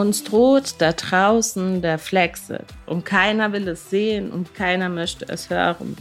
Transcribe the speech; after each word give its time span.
Uns 0.00 0.24
droht 0.24 0.76
da 0.78 0.92
draußen 0.92 1.82
der 1.82 1.98
Flexit 1.98 2.64
und 2.86 3.04
keiner 3.04 3.52
will 3.52 3.68
es 3.68 3.90
sehen 3.90 4.30
und 4.30 4.54
keiner 4.54 4.88
möchte 4.88 5.26
es 5.28 5.50
hören, 5.50 5.94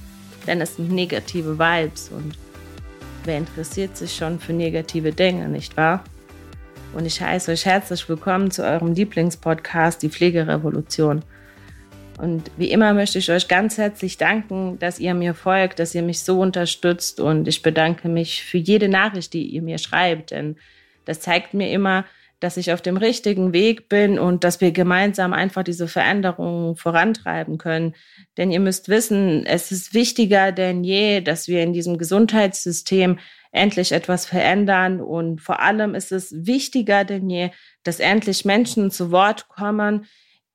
denn 0.47 0.61
es 0.61 0.77
sind 0.77 0.89
negative 0.89 1.59
Vibes 1.59 2.07
und 2.07 2.37
wer 3.25 3.37
interessiert 3.37 3.97
sich 3.97 4.15
schon 4.15 4.39
für 4.39 4.53
negative 4.53 5.11
Dinge, 5.11 5.49
nicht 5.49 5.75
wahr? 5.75 6.05
Und 6.93 7.05
ich 7.05 7.19
heiße 7.19 7.51
euch 7.51 7.65
herzlich 7.65 8.07
willkommen 8.07 8.51
zu 8.51 8.63
eurem 8.63 8.93
Lieblingspodcast, 8.93 10.01
die 10.01 10.07
Pflegerevolution. 10.07 11.21
Und 12.19 12.51
wie 12.55 12.71
immer 12.71 12.93
möchte 12.93 13.19
ich 13.19 13.29
euch 13.29 13.49
ganz 13.49 13.77
herzlich 13.77 14.17
danken, 14.17 14.79
dass 14.79 14.99
ihr 14.99 15.13
mir 15.13 15.33
folgt, 15.33 15.77
dass 15.77 15.93
ihr 15.93 16.03
mich 16.03 16.21
so 16.21 16.39
unterstützt. 16.39 17.19
Und 17.19 17.49
ich 17.49 17.61
bedanke 17.61 18.07
mich 18.07 18.45
für 18.45 18.59
jede 18.59 18.87
Nachricht, 18.87 19.33
die 19.33 19.43
ihr 19.43 19.61
mir 19.61 19.77
schreibt. 19.77 20.31
Denn 20.31 20.55
das 21.03 21.19
zeigt 21.19 21.53
mir 21.53 21.69
immer, 21.69 22.05
dass 22.39 22.57
ich 22.57 22.71
auf 22.71 22.81
dem 22.81 22.97
richtigen 22.97 23.53
Weg 23.53 23.89
bin 23.89 24.17
und 24.17 24.43
dass 24.43 24.61
wir 24.61 24.71
gemeinsam 24.71 25.33
einfach 25.33 25.63
diese 25.63 25.87
Veränderungen 25.87 26.75
vorantreiben 26.75 27.57
können. 27.57 27.95
Denn 28.37 28.51
ihr 28.51 28.59
müsst 28.59 28.87
wissen, 28.87 29.45
es 29.45 29.71
ist 29.71 29.93
wichtiger 29.93 30.51
denn 30.51 30.83
je, 30.83 31.21
dass 31.21 31.47
wir 31.47 31.61
in 31.61 31.73
diesem 31.73 31.97
Gesundheitssystem 31.97 33.19
endlich 33.51 33.91
etwas 33.91 34.25
verändern. 34.25 35.01
Und 35.01 35.41
vor 35.41 35.59
allem 35.59 35.95
ist 35.95 36.11
es 36.11 36.33
wichtiger 36.33 37.03
denn 37.03 37.29
je, 37.29 37.51
dass 37.83 37.99
endlich 37.99 38.45
Menschen 38.45 38.91
zu 38.91 39.11
Wort 39.11 39.47
kommen, 39.49 40.05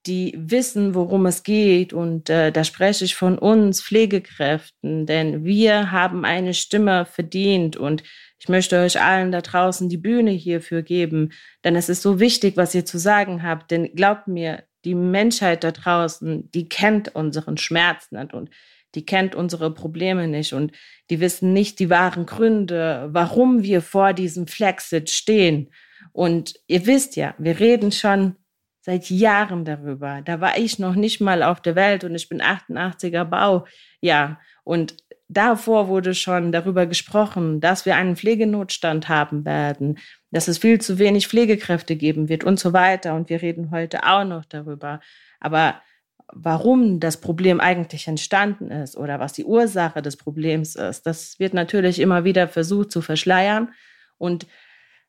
die 0.06 0.34
wissen, 0.36 0.94
worum 0.94 1.26
es 1.26 1.42
geht. 1.42 1.92
Und 1.92 2.28
äh, 2.28 2.52
da 2.52 2.64
spreche 2.64 3.04
ich 3.04 3.14
von 3.14 3.38
uns 3.38 3.82
Pflegekräften, 3.82 5.06
denn 5.06 5.44
wir 5.44 5.90
haben 5.90 6.24
eine 6.24 6.54
Stimme 6.54 7.06
verdient 7.06 7.76
und 7.76 8.02
ich 8.38 8.48
möchte 8.48 8.78
euch 8.78 9.00
allen 9.00 9.32
da 9.32 9.40
draußen 9.40 9.88
die 9.88 9.96
Bühne 9.96 10.30
hierfür 10.30 10.82
geben, 10.82 11.32
denn 11.64 11.76
es 11.76 11.88
ist 11.88 12.02
so 12.02 12.20
wichtig, 12.20 12.58
was 12.58 12.74
ihr 12.74 12.84
zu 12.84 12.98
sagen 12.98 13.42
habt. 13.42 13.70
Denn 13.70 13.94
glaubt 13.94 14.28
mir, 14.28 14.64
die 14.84 14.94
Menschheit 14.94 15.64
da 15.64 15.70
draußen, 15.70 16.50
die 16.50 16.68
kennt 16.68 17.14
unseren 17.14 17.56
Schmerz 17.56 18.12
nicht 18.12 18.34
und 18.34 18.50
die 18.94 19.06
kennt 19.06 19.34
unsere 19.34 19.72
Probleme 19.72 20.28
nicht 20.28 20.52
und 20.52 20.72
die 21.10 21.20
wissen 21.20 21.52
nicht 21.52 21.78
die 21.78 21.90
wahren 21.90 22.26
Gründe, 22.26 23.08
warum 23.10 23.62
wir 23.62 23.80
vor 23.80 24.12
diesem 24.12 24.46
Flexit 24.46 25.10
stehen. 25.10 25.70
Und 26.12 26.54
ihr 26.66 26.86
wisst 26.86 27.16
ja, 27.16 27.34
wir 27.38 27.58
reden 27.58 27.92
schon 27.92 28.36
seit 28.84 29.08
Jahren 29.08 29.64
darüber. 29.64 30.20
Da 30.22 30.42
war 30.42 30.58
ich 30.58 30.78
noch 30.78 30.94
nicht 30.94 31.18
mal 31.18 31.42
auf 31.42 31.62
der 31.62 31.74
Welt 31.74 32.04
und 32.04 32.14
ich 32.14 32.28
bin 32.28 32.42
88er 32.42 33.24
Bau. 33.24 33.66
Ja, 34.02 34.38
und 34.62 34.94
davor 35.26 35.88
wurde 35.88 36.12
schon 36.12 36.52
darüber 36.52 36.84
gesprochen, 36.84 37.62
dass 37.62 37.86
wir 37.86 37.96
einen 37.96 38.14
Pflegenotstand 38.14 39.08
haben 39.08 39.46
werden, 39.46 39.96
dass 40.32 40.48
es 40.48 40.58
viel 40.58 40.82
zu 40.82 40.98
wenig 40.98 41.28
Pflegekräfte 41.28 41.96
geben 41.96 42.28
wird 42.28 42.44
und 42.44 42.60
so 42.60 42.74
weiter. 42.74 43.14
Und 43.14 43.30
wir 43.30 43.40
reden 43.40 43.70
heute 43.70 44.04
auch 44.04 44.24
noch 44.24 44.44
darüber. 44.44 45.00
Aber 45.40 45.80
warum 46.30 47.00
das 47.00 47.22
Problem 47.22 47.60
eigentlich 47.60 48.06
entstanden 48.06 48.70
ist 48.70 48.98
oder 48.98 49.18
was 49.18 49.32
die 49.32 49.46
Ursache 49.46 50.02
des 50.02 50.18
Problems 50.18 50.76
ist, 50.76 51.06
das 51.06 51.38
wird 51.38 51.54
natürlich 51.54 52.00
immer 52.00 52.24
wieder 52.24 52.48
versucht 52.48 52.92
zu 52.92 53.00
verschleiern. 53.00 53.72
Und 54.18 54.46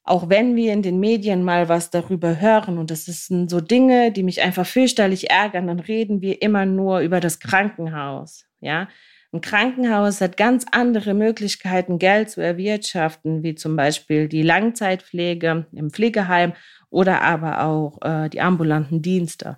auch 0.06 0.30
wenn 0.30 0.56
wir 0.56 0.72
in 0.72 0.84
den 0.84 1.00
Medien 1.00 1.44
mal 1.44 1.68
was 1.68 1.90
darüber 1.90 2.40
hören 2.40 2.78
und 2.78 2.92
das 2.92 3.06
sind 3.06 3.50
so 3.50 3.60
Dinge, 3.60 4.12
die 4.12 4.24
mich 4.24 4.42
einfach 4.42 4.66
fürchterlich 4.66 5.32
ärgern, 5.32 5.68
dann 5.68 5.80
reden 5.80 6.22
wir 6.22 6.42
immer 6.44 6.66
nur 6.66 7.00
über 7.00 7.20
das 7.20 7.40
Krankenhaus. 7.40 8.46
Ja, 8.62 8.88
ein 9.34 9.42
Krankenhaus 9.42 10.22
hat 10.22 10.38
ganz 10.38 10.66
andere 10.72 11.14
Möglichkeiten, 11.14 12.00
Geld 12.00 12.30
zu 12.30 12.40
erwirtschaften, 12.40 13.44
wie 13.44 13.56
zum 13.56 13.76
Beispiel 13.76 14.30
die 14.30 14.44
Langzeitpflege 14.44 15.66
im 15.74 15.90
Pflegeheim 15.90 16.54
oder 16.90 17.22
aber 17.22 17.64
auch 17.64 18.00
äh, 18.02 18.30
die 18.30 18.42
ambulanten 18.42 19.02
Dienste. 19.02 19.58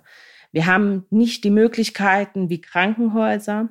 Wir 0.50 0.66
haben 0.66 1.06
nicht 1.10 1.44
die 1.44 1.50
Möglichkeiten 1.50 2.48
wie 2.48 2.60
Krankenhäuser. 2.60 3.68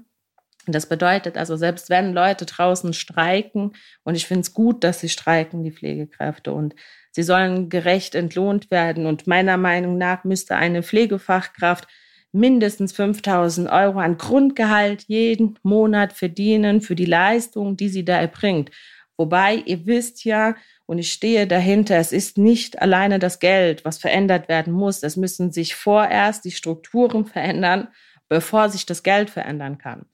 Das 0.67 0.87
bedeutet 0.87 1.37
also, 1.37 1.55
selbst 1.55 1.89
wenn 1.89 2.13
Leute 2.13 2.45
draußen 2.45 2.93
streiken, 2.93 3.73
und 4.03 4.15
ich 4.15 4.27
finde 4.27 4.41
es 4.41 4.53
gut, 4.53 4.83
dass 4.83 4.99
sie 4.99 5.09
streiken, 5.09 5.63
die 5.63 5.71
Pflegekräfte, 5.71 6.51
und 6.51 6.75
sie 7.11 7.23
sollen 7.23 7.69
gerecht 7.69 8.15
entlohnt 8.15 8.69
werden. 8.69 9.05
Und 9.05 9.27
meiner 9.27 9.57
Meinung 9.57 9.97
nach 9.97 10.23
müsste 10.23 10.55
eine 10.55 10.83
Pflegefachkraft 10.83 11.87
mindestens 12.31 12.91
5000 12.91 13.69
Euro 13.69 13.99
an 13.99 14.17
Grundgehalt 14.17 15.05
jeden 15.07 15.57
Monat 15.63 16.13
verdienen 16.13 16.81
für 16.81 16.95
die 16.95 17.05
Leistung, 17.05 17.77
die 17.77 17.89
sie 17.89 18.05
da 18.05 18.19
erbringt. 18.19 18.71
Wobei 19.17 19.55
ihr 19.55 19.85
wisst 19.85 20.25
ja, 20.25 20.55
und 20.85 20.99
ich 20.99 21.11
stehe 21.11 21.47
dahinter, 21.47 21.97
es 21.97 22.11
ist 22.11 22.37
nicht 22.37 22.81
alleine 22.81 23.19
das 23.19 23.39
Geld, 23.39 23.83
was 23.83 23.97
verändert 23.97 24.47
werden 24.47 24.71
muss. 24.71 25.03
Es 25.03 25.17
müssen 25.17 25.51
sich 25.51 25.75
vorerst 25.75 26.45
die 26.45 26.51
Strukturen 26.51 27.25
verändern, 27.25 27.89
bevor 28.29 28.69
sich 28.69 28.85
das 28.85 29.03
Geld 29.03 29.29
verändern 29.29 29.77
kann. 29.77 30.05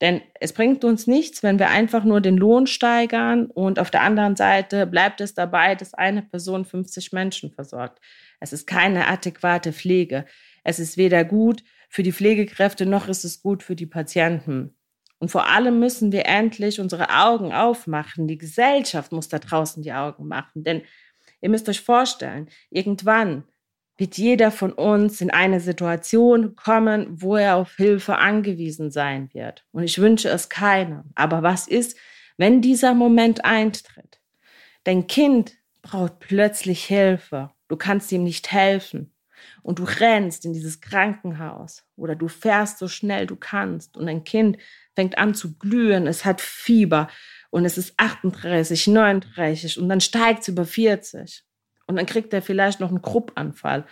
Denn 0.00 0.20
es 0.40 0.52
bringt 0.52 0.84
uns 0.84 1.06
nichts, 1.06 1.42
wenn 1.42 1.58
wir 1.58 1.70
einfach 1.70 2.04
nur 2.04 2.20
den 2.20 2.36
Lohn 2.36 2.66
steigern 2.66 3.46
und 3.46 3.78
auf 3.80 3.90
der 3.90 4.02
anderen 4.02 4.36
Seite 4.36 4.86
bleibt 4.86 5.20
es 5.20 5.34
dabei, 5.34 5.74
dass 5.74 5.94
eine 5.94 6.22
Person 6.22 6.64
50 6.64 7.12
Menschen 7.12 7.50
versorgt. 7.50 8.00
Es 8.38 8.52
ist 8.52 8.66
keine 8.66 9.08
adäquate 9.08 9.72
Pflege. 9.72 10.24
Es 10.62 10.78
ist 10.78 10.96
weder 10.96 11.24
gut 11.24 11.64
für 11.88 12.02
die 12.02 12.12
Pflegekräfte 12.12 12.86
noch 12.86 13.08
ist 13.08 13.24
es 13.24 13.42
gut 13.42 13.62
für 13.62 13.74
die 13.74 13.86
Patienten. 13.86 14.76
Und 15.18 15.30
vor 15.30 15.48
allem 15.48 15.80
müssen 15.80 16.12
wir 16.12 16.26
endlich 16.26 16.80
unsere 16.80 17.08
Augen 17.08 17.52
aufmachen. 17.52 18.28
Die 18.28 18.38
Gesellschaft 18.38 19.10
muss 19.10 19.28
da 19.28 19.38
draußen 19.38 19.82
die 19.82 19.92
Augen 19.92 20.28
machen. 20.28 20.62
Denn 20.62 20.82
ihr 21.40 21.48
müsst 21.48 21.68
euch 21.68 21.80
vorstellen, 21.80 22.48
irgendwann 22.70 23.44
wird 23.98 24.16
jeder 24.16 24.52
von 24.52 24.72
uns 24.72 25.20
in 25.20 25.30
eine 25.30 25.60
Situation 25.60 26.54
kommen, 26.54 27.06
wo 27.10 27.36
er 27.36 27.56
auf 27.56 27.74
Hilfe 27.74 28.16
angewiesen 28.16 28.90
sein 28.92 29.28
wird. 29.34 29.66
Und 29.72 29.82
ich 29.82 29.98
wünsche 29.98 30.28
es 30.28 30.48
keinem. 30.48 31.10
Aber 31.16 31.42
was 31.42 31.66
ist, 31.66 31.98
wenn 32.36 32.62
dieser 32.62 32.94
Moment 32.94 33.44
eintritt? 33.44 34.20
Dein 34.84 35.08
Kind 35.08 35.54
braucht 35.82 36.20
plötzlich 36.20 36.84
Hilfe. 36.84 37.50
Du 37.66 37.76
kannst 37.76 38.12
ihm 38.12 38.22
nicht 38.22 38.52
helfen 38.52 39.12
und 39.62 39.80
du 39.80 39.84
rennst 39.84 40.44
in 40.44 40.52
dieses 40.52 40.80
Krankenhaus 40.80 41.84
oder 41.96 42.14
du 42.14 42.28
fährst 42.28 42.78
so 42.78 42.88
schnell 42.88 43.26
du 43.26 43.36
kannst 43.36 43.96
und 43.96 44.08
ein 44.08 44.24
Kind 44.24 44.58
fängt 44.94 45.18
an 45.18 45.34
zu 45.34 45.58
glühen, 45.58 46.06
es 46.06 46.24
hat 46.24 46.40
Fieber 46.40 47.08
und 47.50 47.64
es 47.64 47.78
ist 47.78 47.94
38, 47.98 48.86
39 48.86 49.78
und 49.78 49.88
dann 49.88 50.00
steigt 50.00 50.42
es 50.42 50.48
über 50.48 50.64
40 50.64 51.44
und 51.88 51.96
dann 51.96 52.06
kriegt 52.06 52.32
er 52.32 52.42
vielleicht 52.42 52.78
noch 52.78 52.90
einen 52.90 53.02
Kruppanfall 53.02 53.84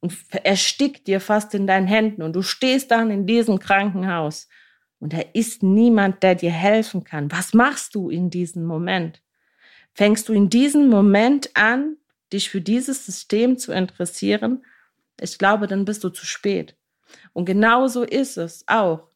und 0.00 0.12
erstickt 0.42 1.06
dir 1.06 1.20
fast 1.20 1.54
in 1.54 1.68
deinen 1.68 1.86
Händen 1.86 2.22
und 2.22 2.34
du 2.34 2.42
stehst 2.42 2.90
dann 2.90 3.10
in 3.10 3.26
diesem 3.26 3.60
Krankenhaus 3.60 4.48
und 4.98 5.12
da 5.12 5.20
ist 5.32 5.62
niemand, 5.62 6.24
der 6.24 6.34
dir 6.34 6.50
helfen 6.50 7.04
kann. 7.04 7.30
Was 7.30 7.54
machst 7.54 7.94
du 7.94 8.10
in 8.10 8.30
diesem 8.30 8.64
Moment? 8.64 9.22
Fängst 9.94 10.28
du 10.28 10.32
in 10.32 10.50
diesem 10.50 10.88
Moment 10.88 11.50
an, 11.54 11.96
dich 12.32 12.50
für 12.50 12.60
dieses 12.60 13.06
System 13.06 13.56
zu 13.56 13.72
interessieren 13.72 14.62
ich 15.20 15.38
glaube, 15.38 15.66
dann 15.66 15.84
bist 15.84 16.04
du 16.04 16.10
zu 16.10 16.26
spät. 16.26 16.76
Und 17.32 17.44
genauso 17.46 18.02
ist 18.02 18.36
es 18.36 18.64
auch 18.66 19.08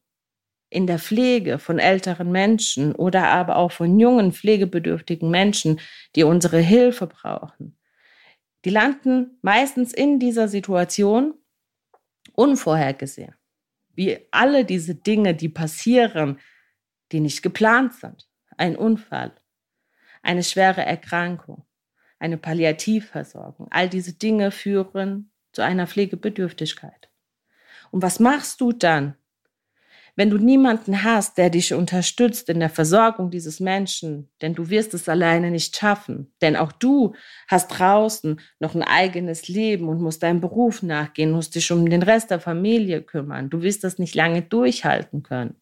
in 0.70 0.86
der 0.86 0.98
Pflege 0.98 1.58
von 1.58 1.78
älteren 1.78 2.30
Menschen 2.30 2.94
oder 2.94 3.28
aber 3.28 3.56
auch 3.56 3.72
von 3.72 3.98
jungen 3.98 4.32
pflegebedürftigen 4.32 5.28
Menschen, 5.28 5.80
die 6.14 6.22
unsere 6.22 6.58
Hilfe 6.58 7.06
brauchen. 7.06 7.76
Die 8.64 8.70
landen 8.70 9.38
meistens 9.42 9.92
in 9.92 10.18
dieser 10.18 10.48
Situation 10.48 11.34
unvorhergesehen. 12.34 13.34
Wie 13.94 14.18
alle 14.30 14.64
diese 14.64 14.94
Dinge, 14.94 15.34
die 15.34 15.48
passieren, 15.48 16.38
die 17.12 17.20
nicht 17.20 17.42
geplant 17.42 17.94
sind. 17.94 18.28
Ein 18.56 18.76
Unfall, 18.76 19.32
eine 20.22 20.42
schwere 20.42 20.82
Erkrankung, 20.82 21.64
eine 22.18 22.36
Palliativversorgung. 22.36 23.68
All 23.70 23.88
diese 23.88 24.12
Dinge 24.12 24.50
führen 24.50 25.32
zu 25.52 25.62
einer 25.62 25.86
Pflegebedürftigkeit. 25.86 27.10
Und 27.90 28.02
was 28.02 28.20
machst 28.20 28.60
du 28.60 28.72
dann, 28.72 29.16
wenn 30.20 30.28
du 30.28 30.36
niemanden 30.36 31.02
hast, 31.02 31.38
der 31.38 31.48
dich 31.48 31.72
unterstützt 31.72 32.50
in 32.50 32.60
der 32.60 32.68
Versorgung 32.68 33.30
dieses 33.30 33.58
Menschen, 33.58 34.28
denn 34.42 34.52
du 34.52 34.68
wirst 34.68 34.92
es 34.92 35.08
alleine 35.08 35.50
nicht 35.50 35.74
schaffen, 35.74 36.30
denn 36.42 36.56
auch 36.56 36.72
du 36.72 37.14
hast 37.48 37.68
draußen 37.68 38.38
noch 38.58 38.74
ein 38.74 38.82
eigenes 38.82 39.48
Leben 39.48 39.88
und 39.88 40.02
musst 40.02 40.22
deinem 40.22 40.42
Beruf 40.42 40.82
nachgehen, 40.82 41.30
musst 41.30 41.54
dich 41.54 41.72
um 41.72 41.88
den 41.88 42.02
Rest 42.02 42.30
der 42.30 42.38
Familie 42.38 43.00
kümmern, 43.00 43.48
du 43.48 43.62
wirst 43.62 43.82
das 43.82 43.98
nicht 43.98 44.14
lange 44.14 44.42
durchhalten 44.42 45.22
können. 45.22 45.56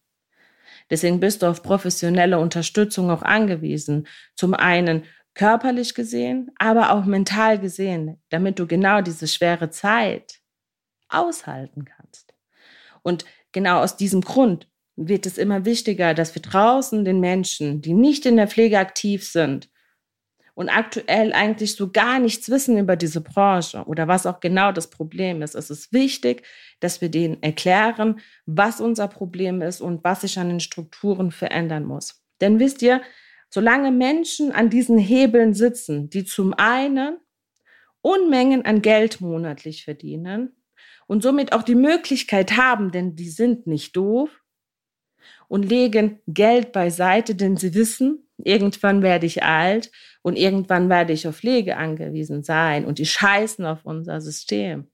Deswegen 0.89 1.21
bist 1.21 1.41
du 1.41 1.45
auf 1.45 1.63
professionelle 1.63 2.37
Unterstützung 2.37 3.09
auch 3.11 3.21
angewiesen. 3.21 4.07
Zum 4.35 4.53
einen 4.53 5.05
körperlich 5.35 5.93
gesehen, 5.93 6.51
aber 6.57 6.91
auch 6.91 7.05
mental 7.05 7.59
gesehen, 7.59 8.21
damit 8.27 8.59
du 8.59 8.67
genau 8.67 8.99
diese 8.99 9.29
schwere 9.29 9.69
Zeit 9.69 10.41
aushalten 11.07 11.85
kannst. 11.85 12.33
Und 13.03 13.23
genau 13.51 13.81
aus 13.81 13.97
diesem 13.97 14.21
Grund 14.21 14.67
wird 14.95 15.25
es 15.25 15.37
immer 15.37 15.65
wichtiger, 15.65 16.13
dass 16.13 16.35
wir 16.35 16.41
draußen 16.41 17.05
den 17.05 17.19
Menschen, 17.19 17.81
die 17.81 17.93
nicht 17.93 18.25
in 18.25 18.37
der 18.37 18.47
Pflege 18.47 18.79
aktiv 18.79 19.25
sind, 19.25 19.69
und 20.59 20.67
aktuell 20.67 21.31
eigentlich 21.31 21.77
so 21.77 21.89
gar 21.89 22.19
nichts 22.19 22.49
wissen 22.49 22.77
über 22.77 22.97
diese 22.97 23.21
Branche 23.21 23.85
oder 23.85 24.09
was 24.09 24.25
auch 24.25 24.41
genau 24.41 24.73
das 24.73 24.89
Problem 24.89 25.41
ist. 25.41 25.55
Es 25.55 25.69
ist 25.69 25.93
wichtig, 25.93 26.43
dass 26.81 26.99
wir 26.99 27.07
denen 27.07 27.41
erklären, 27.41 28.19
was 28.45 28.81
unser 28.81 29.07
Problem 29.07 29.61
ist 29.61 29.79
und 29.79 30.03
was 30.03 30.19
sich 30.19 30.37
an 30.37 30.49
den 30.49 30.59
Strukturen 30.59 31.31
verändern 31.31 31.85
muss. 31.85 32.25
Denn 32.41 32.59
wisst 32.59 32.81
ihr, 32.81 33.01
solange 33.49 33.89
Menschen 33.89 34.51
an 34.51 34.69
diesen 34.69 34.97
Hebeln 34.97 35.53
sitzen, 35.53 36.09
die 36.09 36.25
zum 36.25 36.53
einen 36.53 37.19
Unmengen 38.01 38.65
an 38.65 38.81
Geld 38.81 39.21
monatlich 39.21 39.85
verdienen 39.85 40.58
und 41.09 41.23
somit 41.23 41.53
auch 41.53 41.63
die 41.63 41.75
Möglichkeit 41.75 42.55
haben, 42.55 42.91
denn 42.91 43.15
die 43.15 43.29
sind 43.29 43.65
nicht 43.65 43.97
doof, 43.97 44.29
und 45.49 45.63
legen 45.63 46.19
Geld 46.27 46.71
beiseite, 46.71 47.35
denn 47.35 47.57
sie 47.57 47.73
wissen, 47.73 48.29
irgendwann 48.37 49.01
werde 49.01 49.25
ich 49.25 49.43
alt 49.43 49.91
und 50.21 50.37
irgendwann 50.37 50.89
werde 50.89 51.11
ich 51.11 51.27
auf 51.27 51.37
Pflege 51.37 51.75
angewiesen 51.75 52.43
sein 52.43 52.85
und 52.85 52.99
die 52.99 53.05
scheißen 53.05 53.65
auf 53.65 53.83
unser 53.83 54.21
System. 54.21 54.87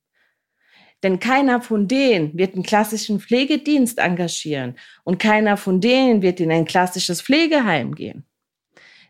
Denn 1.04 1.20
keiner 1.20 1.62
von 1.62 1.88
denen 1.88 2.36
wird 2.38 2.54
einen 2.54 2.64
klassischen 2.64 3.20
Pflegedienst 3.20 4.00
engagieren 4.00 4.78
und 5.04 5.20
keiner 5.20 5.58
von 5.58 5.82
denen 5.82 6.22
wird 6.22 6.40
in 6.40 6.52
ein 6.52 6.66
klassisches 6.66 7.22
Pflegeheim 7.22 7.94
gehen. 7.94 8.26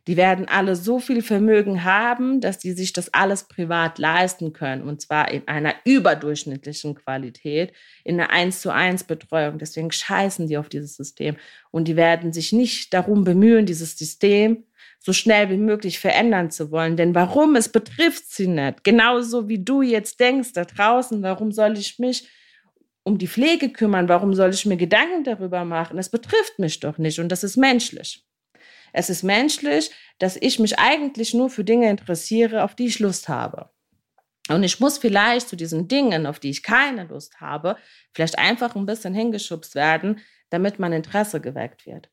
Die 0.07 0.17
werden 0.17 0.47
alle 0.47 0.75
so 0.75 0.99
viel 0.99 1.23
Vermögen 1.23 1.83
haben, 1.83 2.39
dass 2.39 2.59
die 2.59 2.73
sich 2.73 2.93
das 2.93 3.13
alles 3.13 3.47
privat 3.47 3.97
leisten 3.97 4.53
können 4.53 4.83
und 4.83 5.01
zwar 5.01 5.31
in 5.31 5.47
einer 5.47 5.73
überdurchschnittlichen 5.83 6.93
Qualität, 6.95 7.73
in 8.03 8.19
einer 8.19 8.29
1 8.29 8.61
zu 8.61 8.71
1 8.71 9.05
Betreuung. 9.05 9.57
Deswegen 9.57 9.91
scheißen 9.91 10.47
die 10.47 10.57
auf 10.57 10.69
dieses 10.69 10.95
System 10.95 11.37
und 11.71 11.87
die 11.87 11.95
werden 11.95 12.33
sich 12.33 12.53
nicht 12.53 12.93
darum 12.93 13.23
bemühen, 13.23 13.65
dieses 13.65 13.97
System 13.97 14.65
so 14.99 15.11
schnell 15.11 15.49
wie 15.49 15.57
möglich 15.57 15.99
verändern 15.99 16.51
zu 16.51 16.71
wollen. 16.71 16.97
Denn 16.97 17.15
warum? 17.15 17.55
Es 17.55 17.69
betrifft 17.69 18.29
sie 18.31 18.47
nicht. 18.47 18.83
Genauso 18.83 19.47
wie 19.47 19.63
du 19.63 19.81
jetzt 19.81 20.19
denkst 20.19 20.53
da 20.53 20.65
draußen, 20.65 21.21
warum 21.23 21.51
soll 21.51 21.77
ich 21.77 21.99
mich 21.99 22.27
um 23.03 23.17
die 23.17 23.27
Pflege 23.27 23.69
kümmern? 23.69 24.09
Warum 24.09 24.33
soll 24.33 24.51
ich 24.51 24.65
mir 24.65 24.77
Gedanken 24.77 25.23
darüber 25.23 25.63
machen? 25.63 25.97
Es 25.97 26.09
betrifft 26.09 26.59
mich 26.59 26.79
doch 26.79 26.97
nicht 26.97 27.19
und 27.19 27.29
das 27.29 27.43
ist 27.43 27.57
menschlich. 27.57 28.25
Es 28.95 29.09
ist 29.09 29.23
menschlich, 29.23 29.91
dass 30.19 30.37
ich 30.37 30.57
mich 30.57 30.79
eigentlich 30.79 31.33
nur 31.33 31.49
für 31.49 31.65
Dinge 31.65 31.89
interessiere, 31.89 32.63
auf 32.63 32.75
die 32.75 32.85
ich 32.85 32.99
Lust 32.99 33.27
habe. 33.27 33.69
Und 34.47 34.63
ich 34.63 34.79
muss 34.79 34.97
vielleicht 34.97 35.49
zu 35.49 35.57
diesen 35.57 35.89
Dingen, 35.89 36.25
auf 36.25 36.39
die 36.39 36.49
ich 36.49 36.63
keine 36.63 37.03
Lust 37.03 37.41
habe, 37.41 37.75
vielleicht 38.13 38.39
einfach 38.39 38.73
ein 38.75 38.85
bisschen 38.85 39.13
hingeschubst 39.13 39.75
werden, 39.75 40.19
damit 40.49 40.79
mein 40.79 40.93
Interesse 40.93 41.41
geweckt 41.41 41.85
wird. 41.85 42.09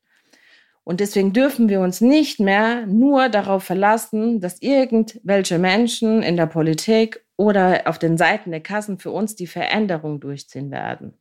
Und 0.83 0.99
deswegen 0.99 1.31
dürfen 1.31 1.69
wir 1.69 1.79
uns 1.79 2.01
nicht 2.01 2.41
mehr 2.41 2.85
nur 2.85 3.29
darauf 3.29 3.63
verlassen, 3.63 4.41
dass 4.41 4.61
irgendwelche 4.61 5.59
Menschen 5.59 6.21
in 6.21 6.35
der 6.35 6.47
Politik 6.47 7.23
oder 7.37 7.83
auf 7.85 7.97
den 7.97 8.17
Seiten 8.17 8.51
der 8.51 8.61
Kassen 8.61 8.99
für 8.99 9.11
uns 9.11 9.35
die 9.35 9.47
Veränderung 9.47 10.19
durchziehen 10.19 10.69
werden. 10.69 11.17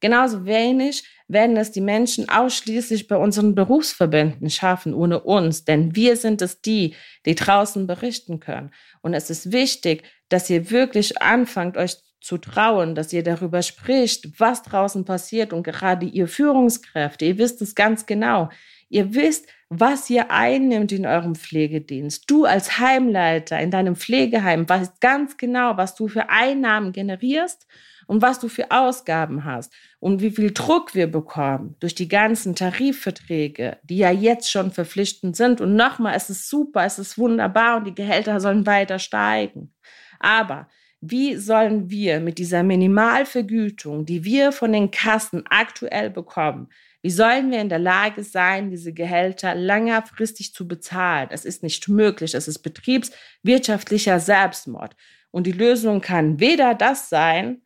Genauso 0.00 0.44
wenig 0.44 1.04
werden 1.28 1.56
es 1.56 1.72
die 1.72 1.80
Menschen 1.80 2.28
ausschließlich 2.28 3.08
bei 3.08 3.16
unseren 3.16 3.54
Berufsverbänden 3.54 4.50
schaffen, 4.50 4.94
ohne 4.94 5.20
uns, 5.20 5.64
denn 5.64 5.96
wir 5.96 6.16
sind 6.16 6.42
es 6.42 6.60
die, 6.60 6.94
die 7.24 7.34
draußen 7.34 7.86
berichten 7.86 8.40
können. 8.40 8.70
Und 9.00 9.14
es 9.14 9.30
ist 9.30 9.52
wichtig, 9.52 10.04
dass 10.28 10.50
ihr 10.50 10.70
wirklich 10.70 11.22
anfangt, 11.22 11.76
euch 11.76 11.96
zu 12.20 12.38
trauen, 12.38 12.94
dass 12.94 13.12
ihr 13.12 13.22
darüber 13.22 13.62
spricht, 13.62 14.40
was 14.40 14.62
draußen 14.62 15.04
passiert 15.04 15.52
und 15.52 15.64
gerade 15.64 16.06
ihr 16.06 16.28
Führungskräfte, 16.28 17.24
ihr 17.24 17.38
wisst 17.38 17.60
es 17.62 17.74
ganz 17.74 18.06
genau. 18.06 18.48
Ihr 18.88 19.14
wisst, 19.14 19.48
was 19.70 20.10
ihr 20.10 20.30
einnimmt 20.30 20.92
in 20.92 21.06
eurem 21.06 21.34
Pflegedienst. 21.34 22.30
Du 22.30 22.44
als 22.44 22.78
Heimleiter 22.78 23.58
in 23.58 23.70
deinem 23.70 23.96
Pflegeheim 23.96 24.68
weißt 24.68 25.00
ganz 25.00 25.38
genau, 25.38 25.78
was 25.78 25.94
du 25.94 26.08
für 26.08 26.28
Einnahmen 26.28 26.92
generierst 26.92 27.66
und 28.12 28.20
was 28.20 28.38
du 28.38 28.48
für 28.48 28.70
Ausgaben 28.70 29.46
hast 29.46 29.72
und 29.98 30.20
wie 30.20 30.32
viel 30.32 30.50
Druck 30.50 30.94
wir 30.94 31.10
bekommen 31.10 31.76
durch 31.80 31.94
die 31.94 32.08
ganzen 32.08 32.54
Tarifverträge, 32.54 33.78
die 33.84 33.96
ja 33.96 34.10
jetzt 34.10 34.50
schon 34.50 34.70
verpflichtend 34.70 35.34
sind. 35.34 35.62
Und 35.62 35.76
nochmal, 35.76 36.14
es 36.14 36.28
ist 36.28 36.50
super, 36.50 36.84
es 36.84 36.98
ist 36.98 37.16
wunderbar 37.16 37.78
und 37.78 37.86
die 37.86 37.94
Gehälter 37.94 38.38
sollen 38.38 38.66
weiter 38.66 38.98
steigen. 38.98 39.72
Aber 40.20 40.68
wie 41.00 41.36
sollen 41.36 41.88
wir 41.88 42.20
mit 42.20 42.36
dieser 42.36 42.62
Minimalvergütung, 42.62 44.04
die 44.04 44.24
wir 44.24 44.52
von 44.52 44.74
den 44.74 44.90
Kassen 44.90 45.44
aktuell 45.48 46.10
bekommen, 46.10 46.68
wie 47.00 47.10
sollen 47.10 47.50
wir 47.50 47.62
in 47.62 47.70
der 47.70 47.78
Lage 47.78 48.24
sein, 48.24 48.68
diese 48.68 48.92
Gehälter 48.92 49.54
längerfristig 49.54 50.52
zu 50.52 50.68
bezahlen? 50.68 51.28
Es 51.30 51.46
ist 51.46 51.62
nicht 51.62 51.88
möglich. 51.88 52.34
Es 52.34 52.46
ist 52.46 52.58
betriebswirtschaftlicher 52.58 54.20
Selbstmord. 54.20 54.96
Und 55.30 55.46
die 55.46 55.52
Lösung 55.52 56.02
kann 56.02 56.40
weder 56.40 56.74
das 56.74 57.08
sein, 57.08 57.62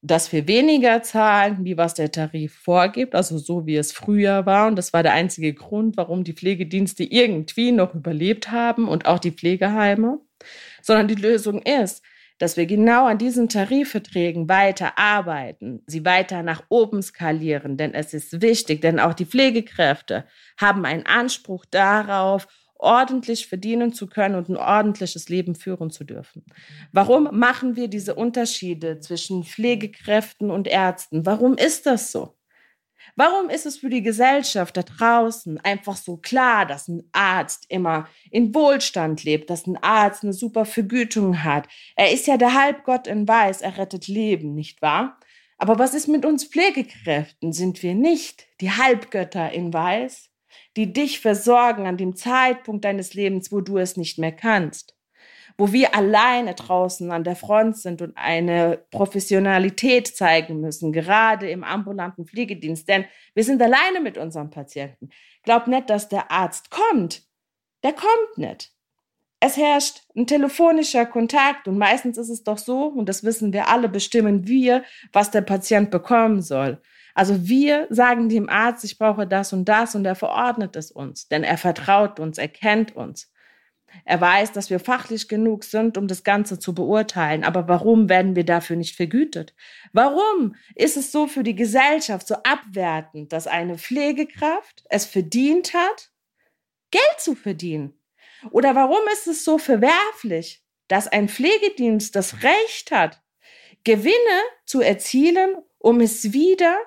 dass 0.00 0.32
wir 0.32 0.46
weniger 0.46 1.02
zahlen, 1.02 1.64
wie 1.64 1.76
was 1.76 1.94
der 1.94 2.12
Tarif 2.12 2.54
vorgibt, 2.54 3.14
also 3.14 3.36
so 3.38 3.66
wie 3.66 3.76
es 3.76 3.92
früher 3.92 4.46
war. 4.46 4.68
Und 4.68 4.76
das 4.76 4.92
war 4.92 5.02
der 5.02 5.12
einzige 5.12 5.54
Grund, 5.54 5.96
warum 5.96 6.24
die 6.24 6.34
Pflegedienste 6.34 7.04
irgendwie 7.04 7.72
noch 7.72 7.94
überlebt 7.94 8.50
haben 8.50 8.86
und 8.86 9.06
auch 9.06 9.18
die 9.18 9.32
Pflegeheime, 9.32 10.20
sondern 10.82 11.08
die 11.08 11.16
Lösung 11.16 11.62
ist, 11.62 12.02
dass 12.38 12.56
wir 12.56 12.66
genau 12.66 13.06
an 13.06 13.18
diesen 13.18 13.48
Tarifverträgen 13.48 14.48
weiter 14.48 14.96
arbeiten, 14.96 15.82
sie 15.86 16.04
weiter 16.04 16.44
nach 16.44 16.62
oben 16.68 17.02
skalieren, 17.02 17.76
denn 17.76 17.94
es 17.94 18.14
ist 18.14 18.40
wichtig, 18.40 18.80
denn 18.80 19.00
auch 19.00 19.14
die 19.14 19.26
Pflegekräfte 19.26 20.24
haben 20.56 20.84
einen 20.84 21.06
Anspruch 21.06 21.64
darauf, 21.64 22.46
ordentlich 22.78 23.48
verdienen 23.48 23.92
zu 23.92 24.06
können 24.06 24.36
und 24.36 24.48
ein 24.48 24.56
ordentliches 24.56 25.28
Leben 25.28 25.54
führen 25.54 25.90
zu 25.90 26.04
dürfen. 26.04 26.44
Warum 26.92 27.28
machen 27.32 27.76
wir 27.76 27.88
diese 27.88 28.14
Unterschiede 28.14 29.00
zwischen 29.00 29.44
Pflegekräften 29.44 30.50
und 30.50 30.68
Ärzten? 30.68 31.26
Warum 31.26 31.56
ist 31.56 31.86
das 31.86 32.12
so? 32.12 32.34
Warum 33.16 33.50
ist 33.50 33.66
es 33.66 33.78
für 33.78 33.90
die 33.90 34.02
Gesellschaft 34.02 34.76
da 34.76 34.82
draußen 34.82 35.58
einfach 35.58 35.96
so 35.96 36.18
klar, 36.18 36.66
dass 36.66 36.86
ein 36.86 37.02
Arzt 37.12 37.66
immer 37.68 38.08
in 38.30 38.54
Wohlstand 38.54 39.24
lebt, 39.24 39.50
dass 39.50 39.66
ein 39.66 39.76
Arzt 39.76 40.22
eine 40.22 40.32
super 40.32 40.64
Vergütung 40.64 41.42
hat? 41.42 41.66
Er 41.96 42.12
ist 42.12 42.26
ja 42.28 42.36
der 42.36 42.54
Halbgott 42.54 43.08
in 43.08 43.26
Weiß, 43.26 43.60
er 43.60 43.76
rettet 43.76 44.06
Leben, 44.06 44.54
nicht 44.54 44.82
wahr? 44.82 45.18
Aber 45.56 45.80
was 45.80 45.94
ist 45.94 46.06
mit 46.06 46.24
uns 46.24 46.44
Pflegekräften? 46.44 47.52
Sind 47.52 47.82
wir 47.82 47.94
nicht 47.94 48.46
die 48.60 48.70
Halbgötter 48.70 49.50
in 49.50 49.72
Weiß, 49.72 50.27
die 50.78 50.92
dich 50.92 51.20
versorgen 51.20 51.86
an 51.86 51.96
dem 51.96 52.16
Zeitpunkt 52.16 52.84
deines 52.84 53.12
Lebens, 53.12 53.52
wo 53.52 53.60
du 53.60 53.78
es 53.78 53.96
nicht 53.96 54.18
mehr 54.18 54.32
kannst? 54.32 54.94
wo 55.60 55.72
wir 55.72 55.96
alleine 55.96 56.54
draußen 56.54 57.10
an 57.10 57.24
der 57.24 57.34
Front 57.34 57.76
sind 57.78 58.00
und 58.00 58.16
eine 58.16 58.78
Professionalität 58.92 60.06
zeigen 60.06 60.60
müssen, 60.60 60.92
gerade 60.92 61.50
im 61.50 61.64
ambulanten 61.64 62.26
Pflegedienst. 62.26 62.88
Denn 62.88 63.06
wir 63.34 63.42
sind 63.42 63.60
alleine 63.60 64.00
mit 64.00 64.16
unseren 64.16 64.50
Patienten. 64.50 65.10
Glaub 65.42 65.66
nicht, 65.66 65.90
dass 65.90 66.08
der 66.08 66.30
Arzt 66.30 66.70
kommt. 66.70 67.24
Der 67.82 67.92
kommt 67.92 68.38
nicht. 68.38 68.70
Es 69.40 69.56
herrscht 69.56 70.02
ein 70.16 70.28
telefonischer 70.28 71.06
Kontakt 71.06 71.66
und 71.66 71.76
meistens 71.76 72.18
ist 72.18 72.28
es 72.28 72.44
doch 72.44 72.58
so, 72.58 72.86
und 72.86 73.08
das 73.08 73.24
wissen 73.24 73.52
wir 73.52 73.68
alle, 73.68 73.88
bestimmen 73.88 74.46
wir, 74.46 74.84
was 75.12 75.32
der 75.32 75.42
Patient 75.42 75.90
bekommen 75.90 76.40
soll. 76.40 76.80
Also 77.18 77.48
wir 77.48 77.88
sagen 77.90 78.28
dem 78.28 78.48
Arzt, 78.48 78.84
ich 78.84 78.96
brauche 78.96 79.26
das 79.26 79.52
und 79.52 79.64
das 79.64 79.96
und 79.96 80.04
er 80.04 80.14
verordnet 80.14 80.76
es 80.76 80.92
uns, 80.92 81.26
denn 81.26 81.42
er 81.42 81.58
vertraut 81.58 82.20
uns, 82.20 82.38
er 82.38 82.46
kennt 82.46 82.94
uns. 82.94 83.32
Er 84.04 84.20
weiß, 84.20 84.52
dass 84.52 84.70
wir 84.70 84.78
fachlich 84.78 85.26
genug 85.26 85.64
sind, 85.64 85.98
um 85.98 86.06
das 86.06 86.22
Ganze 86.22 86.60
zu 86.60 86.76
beurteilen. 86.76 87.42
Aber 87.42 87.66
warum 87.66 88.08
werden 88.08 88.36
wir 88.36 88.44
dafür 88.44 88.76
nicht 88.76 88.94
vergütet? 88.94 89.52
Warum 89.92 90.54
ist 90.76 90.96
es 90.96 91.10
so 91.10 91.26
für 91.26 91.42
die 91.42 91.56
Gesellschaft 91.56 92.28
so 92.28 92.36
abwertend, 92.44 93.32
dass 93.32 93.48
eine 93.48 93.78
Pflegekraft 93.78 94.84
es 94.88 95.04
verdient 95.04 95.74
hat, 95.74 96.12
Geld 96.92 97.18
zu 97.18 97.34
verdienen? 97.34 98.00
Oder 98.52 98.76
warum 98.76 99.00
ist 99.12 99.26
es 99.26 99.44
so 99.44 99.58
verwerflich, 99.58 100.62
dass 100.86 101.08
ein 101.08 101.28
Pflegedienst 101.28 102.14
das 102.14 102.44
Recht 102.44 102.92
hat, 102.92 103.20
Gewinne 103.82 104.40
zu 104.66 104.82
erzielen, 104.82 105.56
um 105.80 106.00
es 106.00 106.32
wieder 106.32 106.78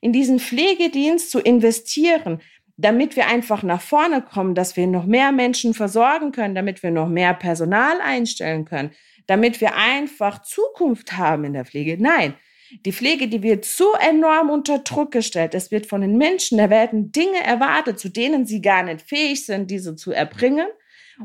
in 0.00 0.12
diesen 0.12 0.38
Pflegedienst 0.38 1.30
zu 1.30 1.40
investieren, 1.40 2.40
damit 2.76 3.16
wir 3.16 3.26
einfach 3.26 3.62
nach 3.62 3.82
vorne 3.82 4.22
kommen, 4.22 4.54
dass 4.54 4.76
wir 4.76 4.86
noch 4.86 5.04
mehr 5.04 5.32
Menschen 5.32 5.74
versorgen 5.74 6.32
können, 6.32 6.54
damit 6.54 6.82
wir 6.82 6.90
noch 6.90 7.08
mehr 7.08 7.34
Personal 7.34 8.00
einstellen 8.00 8.64
können, 8.64 8.92
damit 9.26 9.60
wir 9.60 9.76
einfach 9.76 10.42
Zukunft 10.42 11.12
haben 11.16 11.44
in 11.44 11.52
der 11.52 11.66
Pflege. 11.66 12.02
Nein, 12.02 12.34
die 12.86 12.92
Pflege, 12.92 13.28
die 13.28 13.42
wird 13.42 13.64
so 13.64 13.92
enorm 13.94 14.48
unter 14.48 14.78
Druck 14.78 15.10
gestellt. 15.10 15.54
Es 15.54 15.70
wird 15.70 15.86
von 15.86 16.00
den 16.00 16.16
Menschen, 16.16 16.58
da 16.58 16.70
werden 16.70 17.12
Dinge 17.12 17.42
erwartet, 17.44 17.98
zu 17.98 18.08
denen 18.08 18.46
sie 18.46 18.62
gar 18.62 18.82
nicht 18.84 19.02
fähig 19.02 19.44
sind, 19.44 19.70
diese 19.70 19.96
zu 19.96 20.12
erbringen. 20.12 20.68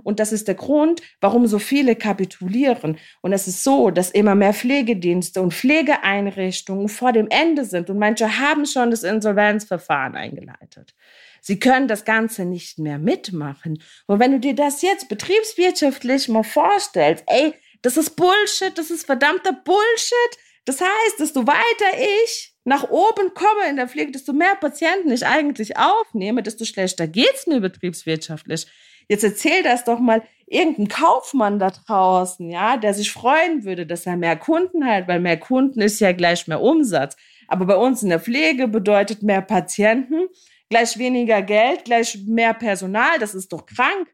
Und 0.03 0.19
das 0.19 0.31
ist 0.31 0.47
der 0.47 0.55
Grund, 0.55 1.01
warum 1.21 1.47
so 1.47 1.59
viele 1.59 1.95
kapitulieren. 1.95 2.97
Und 3.21 3.33
es 3.33 3.47
ist 3.47 3.63
so, 3.63 3.91
dass 3.91 4.11
immer 4.11 4.35
mehr 4.35 4.53
Pflegedienste 4.53 5.41
und 5.41 5.53
Pflegeeinrichtungen 5.53 6.89
vor 6.89 7.11
dem 7.11 7.27
Ende 7.29 7.65
sind. 7.65 7.89
Und 7.89 7.99
manche 7.99 8.39
haben 8.39 8.65
schon 8.65 8.91
das 8.91 9.03
Insolvenzverfahren 9.03 10.15
eingeleitet. 10.15 10.93
Sie 11.41 11.59
können 11.59 11.87
das 11.87 12.05
Ganze 12.05 12.43
nicht 12.43 12.79
mehr 12.79 12.97
mitmachen. 12.97 13.81
Und 14.07 14.19
wenn 14.19 14.31
du 14.31 14.39
dir 14.39 14.55
das 14.55 14.81
jetzt 14.81 15.09
betriebswirtschaftlich 15.09 16.27
mal 16.27 16.43
vorstellst, 16.43 17.23
ey, 17.27 17.53
das 17.83 17.97
ist 17.97 18.15
Bullshit, 18.15 18.75
das 18.75 18.89
ist 18.89 19.05
verdammter 19.05 19.53
Bullshit. 19.53 20.39
Das 20.65 20.81
heißt, 20.81 21.19
desto 21.19 21.45
weiter 21.45 21.97
ich 22.25 22.55
nach 22.63 22.89
oben 22.89 23.35
komme 23.35 23.69
in 23.69 23.75
der 23.75 23.87
Pflege, 23.87 24.11
desto 24.11 24.33
mehr 24.33 24.55
Patienten 24.55 25.11
ich 25.11 25.27
eigentlich 25.27 25.77
aufnehme, 25.77 26.41
desto 26.41 26.65
schlechter 26.65 27.07
geht's 27.07 27.45
mir 27.45 27.59
betriebswirtschaftlich. 27.59 28.65
Jetzt 29.07 29.23
erzähl 29.23 29.63
das 29.63 29.83
doch 29.83 29.99
mal 29.99 30.23
irgendein 30.47 30.87
Kaufmann 30.87 31.59
da 31.59 31.71
draußen, 31.71 32.49
ja, 32.49 32.77
der 32.77 32.93
sich 32.93 33.11
freuen 33.11 33.63
würde, 33.63 33.85
dass 33.85 34.05
er 34.05 34.17
mehr 34.17 34.35
Kunden 34.35 34.85
hat, 34.85 35.07
weil 35.07 35.19
mehr 35.19 35.37
Kunden 35.37 35.81
ist 35.81 35.99
ja 35.99 36.11
gleich 36.11 36.47
mehr 36.47 36.61
Umsatz. 36.61 37.15
Aber 37.47 37.65
bei 37.65 37.75
uns 37.75 38.03
in 38.03 38.09
der 38.09 38.19
Pflege 38.19 38.67
bedeutet 38.67 39.23
mehr 39.23 39.41
Patienten 39.41 40.27
gleich 40.69 40.97
weniger 40.97 41.41
Geld, 41.41 41.85
gleich 41.85 42.17
mehr 42.25 42.53
Personal. 42.53 43.19
Das 43.19 43.35
ist 43.35 43.53
doch 43.53 43.65
krank. 43.65 44.07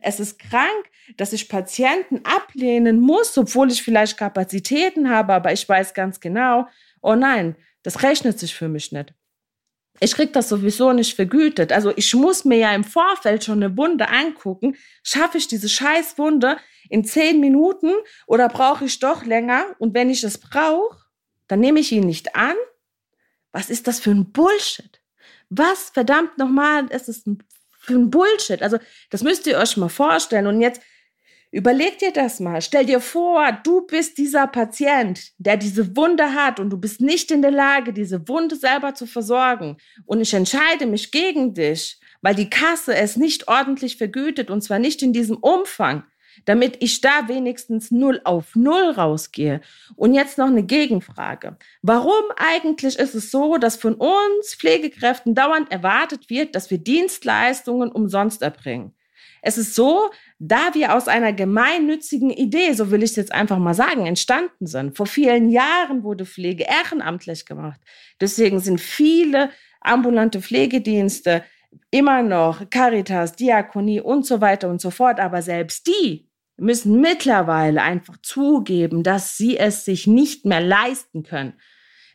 Es 0.00 0.18
ist 0.18 0.38
krank, 0.38 0.90
dass 1.16 1.32
ich 1.32 1.48
Patienten 1.48 2.20
ablehnen 2.24 3.00
muss, 3.00 3.36
obwohl 3.38 3.70
ich 3.70 3.82
vielleicht 3.82 4.16
Kapazitäten 4.16 5.08
habe, 5.08 5.32
aber 5.34 5.52
ich 5.52 5.68
weiß 5.68 5.94
ganz 5.94 6.18
genau, 6.20 6.66
oh 7.02 7.14
nein, 7.14 7.56
das 7.84 8.02
rechnet 8.02 8.38
sich 8.38 8.54
für 8.54 8.68
mich 8.68 8.90
nicht. 8.90 9.14
Ich 10.00 10.14
krieg 10.14 10.32
das 10.32 10.48
sowieso 10.48 10.92
nicht 10.92 11.14
vergütet. 11.14 11.72
Also 11.72 11.92
ich 11.96 12.14
muss 12.14 12.44
mir 12.44 12.58
ja 12.58 12.74
im 12.74 12.84
Vorfeld 12.84 13.44
schon 13.44 13.62
eine 13.62 13.76
Wunde 13.76 14.08
angucken. 14.08 14.76
Schaffe 15.02 15.38
ich 15.38 15.48
diese 15.48 15.68
Scheißwunde 15.68 16.58
in 16.88 17.04
zehn 17.04 17.40
Minuten 17.40 17.92
oder 18.26 18.48
brauche 18.48 18.84
ich 18.84 18.98
doch 18.98 19.24
länger? 19.24 19.64
Und 19.78 19.94
wenn 19.94 20.10
ich 20.10 20.22
es 20.24 20.38
brauche, 20.38 20.98
dann 21.48 21.60
nehme 21.60 21.80
ich 21.80 21.92
ihn 21.92 22.04
nicht 22.04 22.36
an. 22.36 22.54
Was 23.52 23.70
ist 23.70 23.86
das 23.86 24.00
für 24.00 24.10
ein 24.10 24.32
Bullshit? 24.32 25.00
Was 25.48 25.90
verdammt 25.90 26.38
nochmal, 26.38 26.86
es 26.90 27.08
ist 27.08 27.26
ein 27.26 27.42
für 27.86 27.94
ein 27.94 28.10
Bullshit. 28.10 28.62
Also, 28.62 28.78
das 29.10 29.22
müsst 29.22 29.46
ihr 29.46 29.56
euch 29.58 29.76
mal 29.76 29.88
vorstellen. 29.88 30.46
Und 30.46 30.60
jetzt 30.60 30.82
überleg 31.50 31.98
dir 31.98 32.12
das 32.12 32.40
mal. 32.40 32.60
Stell 32.60 32.86
dir 32.86 33.00
vor, 33.00 33.52
du 33.64 33.86
bist 33.86 34.18
dieser 34.18 34.46
Patient, 34.46 35.32
der 35.38 35.56
diese 35.56 35.96
Wunde 35.96 36.34
hat 36.34 36.60
und 36.60 36.70
du 36.70 36.78
bist 36.78 37.00
nicht 37.00 37.30
in 37.30 37.42
der 37.42 37.50
Lage, 37.50 37.92
diese 37.92 38.28
Wunde 38.28 38.56
selber 38.56 38.94
zu 38.94 39.06
versorgen. 39.06 39.76
Und 40.04 40.20
ich 40.20 40.34
entscheide 40.34 40.86
mich 40.86 41.10
gegen 41.10 41.54
dich, 41.54 42.00
weil 42.22 42.34
die 42.34 42.50
Kasse 42.50 42.94
es 42.94 43.16
nicht 43.16 43.48
ordentlich 43.48 43.96
vergütet 43.96 44.50
und 44.50 44.62
zwar 44.62 44.78
nicht 44.78 45.02
in 45.02 45.12
diesem 45.12 45.36
Umfang 45.36 46.04
damit 46.44 46.76
ich 46.80 47.00
da 47.00 47.28
wenigstens 47.28 47.90
null 47.90 48.20
auf 48.24 48.54
null 48.54 48.90
rausgehe. 48.90 49.60
Und 49.96 50.14
jetzt 50.14 50.38
noch 50.38 50.46
eine 50.46 50.62
Gegenfrage. 50.62 51.56
Warum 51.82 52.24
eigentlich 52.36 52.98
ist 52.98 53.14
es 53.14 53.30
so, 53.30 53.56
dass 53.56 53.76
von 53.76 53.94
uns 53.94 54.54
Pflegekräften 54.54 55.34
dauernd 55.34 55.72
erwartet 55.72 56.28
wird, 56.28 56.54
dass 56.54 56.70
wir 56.70 56.78
Dienstleistungen 56.78 57.90
umsonst 57.90 58.42
erbringen? 58.42 58.94
Es 59.42 59.58
ist 59.58 59.74
so, 59.74 60.10
da 60.38 60.74
wir 60.74 60.94
aus 60.94 61.08
einer 61.08 61.32
gemeinnützigen 61.32 62.30
Idee, 62.30 62.72
so 62.74 62.90
will 62.90 63.02
ich 63.02 63.10
es 63.10 63.16
jetzt 63.16 63.32
einfach 63.32 63.58
mal 63.58 63.74
sagen, 63.74 64.06
entstanden 64.06 64.66
sind. 64.66 64.96
Vor 64.96 65.06
vielen 65.06 65.48
Jahren 65.48 66.02
wurde 66.02 66.26
Pflege 66.26 66.64
ehrenamtlich 66.64 67.46
gemacht. 67.46 67.80
Deswegen 68.20 68.60
sind 68.60 68.80
viele 68.80 69.50
ambulante 69.80 70.42
Pflegedienste 70.42 71.42
immer 71.90 72.22
noch 72.22 72.68
Caritas, 72.68 73.32
Diakonie 73.32 74.00
und 74.00 74.26
so 74.26 74.40
weiter 74.40 74.68
und 74.68 74.80
so 74.80 74.90
fort. 74.90 75.20
Aber 75.20 75.40
selbst 75.40 75.86
die 75.86 76.28
müssen 76.58 77.00
mittlerweile 77.00 77.82
einfach 77.82 78.16
zugeben, 78.22 79.02
dass 79.02 79.36
sie 79.36 79.56
es 79.56 79.84
sich 79.84 80.06
nicht 80.06 80.44
mehr 80.44 80.60
leisten 80.60 81.22
können. 81.22 81.54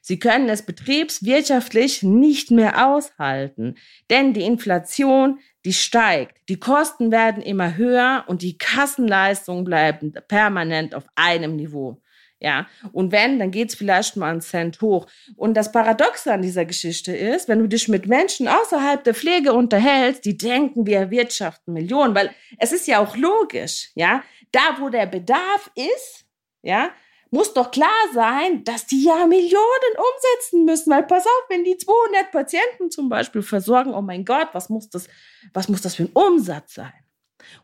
Sie 0.04 0.18
können 0.18 0.50
es 0.50 0.63
betriebswirtschaftlich 0.63 2.01
nicht 2.01 2.50
mehr 2.50 2.88
aushalten, 2.88 3.75
denn 4.10 4.34
die 4.34 4.42
Inflation, 4.42 5.40
die 5.65 5.74
steigt, 5.74 6.38
die 6.50 6.60
Kosten 6.60 7.12
werden 7.12 7.41
immer 7.41 7.77
höher 7.77 8.24
und 8.27 8.41
die 8.41 8.58
Kassenleistungen 8.58 9.63
bleiben 9.63 10.13
permanent 10.27 10.96
auf 10.96 11.06
einem 11.15 11.56
Niveau. 11.56 12.01
Ja, 12.44 12.68
und 12.91 13.12
wenn, 13.12 13.38
dann 13.38 13.51
geht's 13.51 13.75
vielleicht 13.75 14.18
mal 14.18 14.32
einen 14.32 14.41
Cent 14.41 14.82
hoch. 14.82 15.06
Und 15.36 15.53
das 15.53 15.72
Paradoxe 15.72 16.34
an 16.34 16.41
dieser 16.41 16.65
Geschichte 16.65 17.15
ist, 17.15 17.48
wenn 17.48 17.60
du 17.60 17.68
dich 17.68 17.88
mit 17.88 18.08
Menschen 18.08 18.48
außerhalb 18.48 19.03
der 19.03 19.13
Pflege 19.13 19.53
unterhältst, 19.53 20.25
die 20.25 20.38
denken, 20.38 20.88
wir 20.88 20.98
erwirtschaften 20.98 21.72
Millionen, 21.72 22.15
weil 22.15 22.32
es 22.58 22.72
ist 22.72 22.88
ja 22.88 22.98
auch 22.98 23.15
logisch, 23.15 23.91
ja, 23.94 24.24
da 24.51 24.77
wo 24.80 24.89
der 24.89 25.06
Bedarf 25.06 25.70
ist, 25.75 26.25
ja, 26.63 26.89
muss 27.31 27.53
doch 27.53 27.71
klar 27.71 27.89
sein, 28.13 28.63
dass 28.65 28.85
die 28.85 29.03
ja 29.05 29.25
Millionen 29.25 29.93
umsetzen 29.97 30.65
müssen, 30.65 30.91
weil 30.91 31.03
pass 31.03 31.25
auf, 31.25 31.50
wenn 31.50 31.63
die 31.63 31.77
200 31.77 32.31
Patienten 32.31 32.91
zum 32.91 33.09
Beispiel 33.09 33.41
versorgen, 33.41 33.93
oh 33.93 34.01
mein 34.01 34.25
Gott, 34.25 34.50
was 34.51 34.69
muss 34.69 34.89
das, 34.89 35.07
was 35.53 35.69
muss 35.69 35.81
das 35.81 35.95
für 35.95 36.03
ein 36.03 36.11
Umsatz 36.13 36.75
sein? 36.75 36.93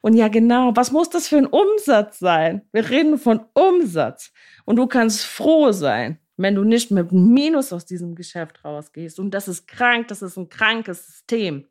Und 0.02 0.14
ja, 0.14 0.30
genau, 0.30 0.76
was 0.76 0.92
muss 0.92 1.10
das 1.10 1.28
für 1.28 1.38
ein 1.38 1.46
Umsatz 1.46 2.20
sein? 2.20 2.62
Wir 2.72 2.90
reden 2.90 3.18
von 3.18 3.46
Umsatz. 3.54 4.32
Und 4.66 4.78
du 4.78 4.88
kannst 4.88 5.24
froh 5.24 5.72
sein, 5.72 6.20
wenn 6.38 6.56
du 6.56 6.64
nicht 6.64 6.92
mit 6.92 7.12
Minus 7.12 7.74
aus 7.74 7.86
diesem 7.86 8.16
Geschäft 8.16 8.64
rausgehst. 8.64 9.20
Und 9.20 9.32
das 9.32 9.48
ist 9.48 9.68
krank, 9.68 10.08
das 10.08 10.22
ist 10.22 10.38
ein 10.38 10.50
krankes 10.50 11.06
System. 11.06 11.68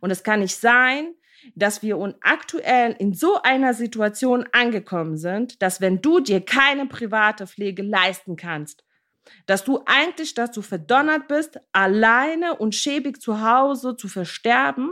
Und 0.00 0.10
es 0.10 0.22
kann 0.22 0.40
nicht 0.40 0.56
sein, 0.56 1.14
dass 1.54 1.82
wir 1.82 1.98
uns 1.98 2.14
aktuell 2.20 2.94
in 2.98 3.14
so 3.14 3.40
einer 3.42 3.74
Situation 3.74 4.46
angekommen 4.52 5.16
sind, 5.16 5.62
dass 5.62 5.80
wenn 5.80 6.00
du 6.00 6.20
dir 6.20 6.44
keine 6.44 6.86
private 6.86 7.46
Pflege 7.46 7.82
leisten 7.82 8.36
kannst, 8.36 8.84
dass 9.46 9.64
du 9.64 9.82
eigentlich 9.84 10.34
dazu 10.34 10.62
verdonnert 10.62 11.28
bist, 11.28 11.60
alleine 11.72 12.56
und 12.56 12.74
schäbig 12.74 13.20
zu 13.20 13.42
Hause 13.42 13.96
zu 13.96 14.08
versterben 14.08 14.90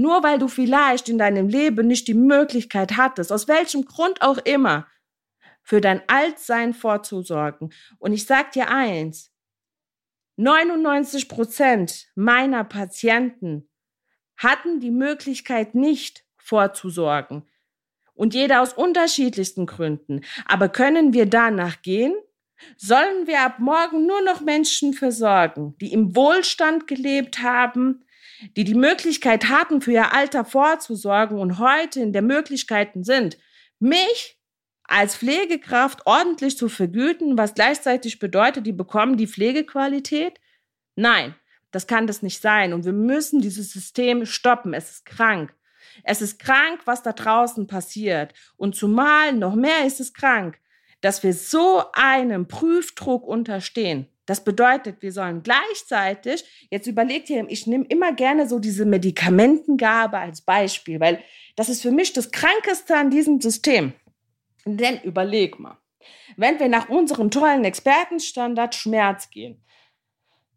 nur 0.00 0.22
weil 0.22 0.38
du 0.38 0.48
vielleicht 0.48 1.08
in 1.08 1.18
deinem 1.18 1.48
Leben 1.48 1.86
nicht 1.86 2.08
die 2.08 2.14
Möglichkeit 2.14 2.96
hattest, 2.96 3.32
aus 3.32 3.48
welchem 3.48 3.84
Grund 3.84 4.22
auch 4.22 4.38
immer, 4.38 4.86
für 5.62 5.80
dein 5.80 6.02
Altsein 6.08 6.74
vorzusorgen. 6.74 7.72
Und 7.98 8.12
ich 8.12 8.26
sag 8.26 8.52
dir 8.52 8.70
eins, 8.70 9.30
99 10.36 11.28
Prozent 11.28 12.06
meiner 12.14 12.64
Patienten 12.64 13.69
hatten 14.40 14.80
die 14.80 14.90
Möglichkeit 14.90 15.74
nicht 15.74 16.24
vorzusorgen. 16.38 17.44
Und 18.14 18.34
jeder 18.34 18.62
aus 18.62 18.72
unterschiedlichsten 18.72 19.66
Gründen. 19.66 20.22
Aber 20.46 20.68
können 20.68 21.12
wir 21.12 21.26
danach 21.26 21.82
gehen? 21.82 22.14
Sollen 22.76 23.26
wir 23.26 23.40
ab 23.40 23.58
morgen 23.58 24.06
nur 24.06 24.22
noch 24.22 24.40
Menschen 24.40 24.92
versorgen, 24.92 25.76
die 25.80 25.92
im 25.92 26.16
Wohlstand 26.16 26.86
gelebt 26.86 27.40
haben, 27.42 28.04
die 28.56 28.64
die 28.64 28.74
Möglichkeit 28.74 29.48
hatten, 29.48 29.80
für 29.80 29.92
ihr 29.92 30.12
Alter 30.14 30.44
vorzusorgen 30.44 31.38
und 31.38 31.58
heute 31.58 32.00
in 32.00 32.12
der 32.12 32.22
Möglichkeiten 32.22 33.04
sind, 33.04 33.38
mich 33.78 34.38
als 34.84 35.16
Pflegekraft 35.16 36.06
ordentlich 36.06 36.56
zu 36.56 36.68
vergüten, 36.68 37.38
was 37.38 37.54
gleichzeitig 37.54 38.18
bedeutet, 38.18 38.66
die 38.66 38.72
bekommen 38.72 39.16
die 39.16 39.28
Pflegequalität? 39.28 40.40
Nein, 40.96 41.34
das 41.70 41.86
kann 41.86 42.06
das 42.06 42.22
nicht 42.22 42.42
sein. 42.42 42.72
Und 42.72 42.84
wir 42.84 42.92
müssen 42.92 43.40
dieses 43.40 43.72
System 43.72 44.26
stoppen. 44.26 44.74
Es 44.74 44.90
ist 44.90 45.06
krank. 45.06 45.54
Es 46.04 46.22
ist 46.22 46.38
krank, 46.38 46.80
was 46.84 47.02
da 47.02 47.12
draußen 47.12 47.66
passiert. 47.66 48.34
Und 48.56 48.74
zumal 48.74 49.32
noch 49.32 49.54
mehr 49.54 49.86
ist 49.86 50.00
es 50.00 50.12
krank, 50.12 50.58
dass 51.00 51.22
wir 51.22 51.32
so 51.34 51.82
einem 51.92 52.48
Prüfdruck 52.48 53.26
unterstehen. 53.26 54.06
Das 54.26 54.44
bedeutet, 54.44 55.02
wir 55.02 55.12
sollen 55.12 55.42
gleichzeitig, 55.42 56.44
jetzt 56.70 56.86
überlegt 56.86 57.30
ihr, 57.30 57.44
ich 57.48 57.66
nehme 57.66 57.86
immer 57.88 58.12
gerne 58.12 58.48
so 58.48 58.60
diese 58.60 58.84
Medikamentengabe 58.84 60.18
als 60.18 60.42
Beispiel, 60.42 61.00
weil 61.00 61.20
das 61.56 61.68
ist 61.68 61.82
für 61.82 61.90
mich 61.90 62.12
das 62.12 62.30
Krankeste 62.30 62.96
an 62.96 63.10
diesem 63.10 63.40
System. 63.40 63.92
Denn 64.64 65.00
überleg 65.02 65.58
mal, 65.58 65.78
wenn 66.36 66.60
wir 66.60 66.68
nach 66.68 66.88
unserem 66.88 67.30
tollen 67.30 67.64
Expertenstandard 67.64 68.74
Schmerz 68.74 69.30
gehen, 69.30 69.64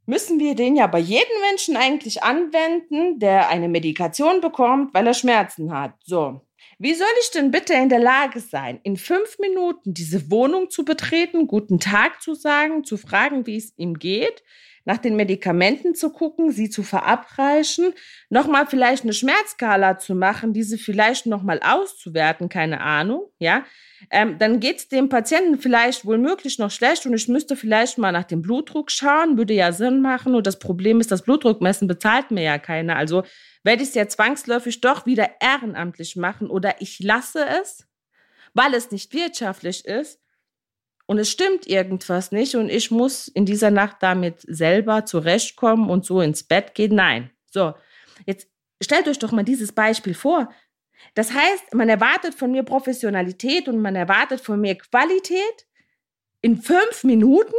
müssen 0.06 0.40
wir 0.40 0.56
den 0.56 0.76
ja 0.76 0.88
bei 0.88 1.00
jedem 1.00 1.40
Menschen 1.50 1.78
eigentlich 1.78 2.24
anwenden, 2.24 3.20
der 3.20 3.50
eine 3.50 3.70
Medikation 3.70 4.42
bekommt, 4.42 4.94
weil 4.94 5.08
er 5.08 5.14
Schmerzen 5.14 5.74
hat. 5.74 5.94
So. 6.04 6.42
Wie 6.80 6.94
soll 6.94 7.08
ich 7.22 7.32
denn 7.32 7.52
bitte 7.52 7.74
in 7.74 7.90
der 7.90 8.00
Lage 8.00 8.40
sein, 8.40 8.80
in 8.84 8.98
fünf 8.98 9.38
Minuten 9.40 9.94
diese 9.94 10.30
Wohnung 10.32 10.70
zu 10.70 10.84
betreten, 10.84 11.48
guten 11.48 11.80
Tag 11.80 12.22
zu 12.22 12.34
sagen, 12.34 12.84
zu 12.84 12.98
fragen, 12.98 13.46
wie 13.46 13.58
es 13.58 13.74
ihm 13.78 13.94
geht, 13.96 14.44
nach 14.86 14.98
den 14.98 15.16
Medikamenten 15.16 15.96
zu 15.96 16.12
gucken, 16.12 16.52
sie 16.52 16.70
zu 16.70 16.84
verabreichen, 16.84 17.94
nochmal 18.30 18.68
vielleicht 18.68 19.04
eine 19.04 19.14
Schmerzskala 19.14 19.98
zu 19.98 20.16
machen, 20.16 20.54
diese 20.54 20.78
vielleicht 20.78 21.26
nochmal 21.26 21.60
auszuwerten, 21.64 22.50
keine 22.50 22.82
Ahnung, 22.82 23.30
ja, 23.40 23.64
ähm, 24.10 24.38
dann 24.38 24.60
geht's 24.60 24.90
dem 24.90 25.08
Patienten 25.08 25.58
vielleicht 25.58 26.06
wohl 26.06 26.18
möglich 26.18 26.60
noch 26.60 26.72
schlecht 26.72 27.06
und 27.06 27.14
ich 27.14 27.28
müsste 27.30 27.56
vielleicht 27.56 27.98
mal 27.98 28.12
nach 28.12 28.26
dem 28.26 28.42
Blutdruck 28.42 28.92
schauen, 28.92 29.38
würde 29.38 29.54
ja 29.54 29.72
Sinn 29.72 30.02
machen 30.02 30.36
und 30.36 30.46
das 30.46 30.60
Problem 30.60 31.00
ist, 31.00 31.12
das 31.12 31.22
Blutdruckmessen 31.22 31.88
bezahlt 31.88 32.32
mir 32.32 32.44
ja 32.44 32.58
keiner, 32.58 32.98
also 32.98 33.24
werde 33.64 33.84
ich 33.84 33.90
es 33.90 33.96
ja 33.96 34.08
zwangsläufig 34.08 34.82
doch 34.82 35.06
wieder 35.06 35.30
ehrenamtlich 35.40 36.18
machen 36.18 36.50
oder 36.50 36.82
ich 36.82 37.00
lasse 37.00 37.46
es, 37.62 37.88
weil 38.54 38.74
es 38.74 38.92
nicht 38.92 39.14
wirtschaftlich 39.14 39.86
ist 39.86 40.23
und 41.14 41.20
es 41.20 41.30
stimmt 41.30 41.68
irgendwas 41.68 42.32
nicht 42.32 42.56
und 42.56 42.70
ich 42.70 42.92
muss 42.92 43.28
in 43.28 43.46
dieser 43.46 43.72
Nacht 43.72 43.98
damit 44.02 44.42
selber 44.42 45.06
zurechtkommen 45.06 45.90
und 45.90 46.06
so 46.06 46.22
ins 46.22 46.44
Bett 46.44 46.74
gehen. 46.74 46.96
Nein. 46.96 47.30
So, 47.52 47.74
jetzt 48.26 48.48
Stellt 48.84 49.08
euch 49.08 49.20
doch 49.20 49.32
mal 49.32 49.44
dieses 49.44 49.72
Beispiel 49.72 50.14
vor. 50.14 50.54
Das 51.16 51.34
heißt, 51.34 51.74
man 51.74 51.90
erwartet 51.90 52.36
von 52.36 52.52
mir 52.52 52.64
Professionalität 52.64 53.68
und 53.68 53.82
man 53.82 53.96
erwartet 53.96 54.42
von 54.42 54.60
mir 54.60 54.76
Qualität 54.76 55.68
in 56.42 56.62
fünf 56.62 57.04
Minuten. 57.04 57.56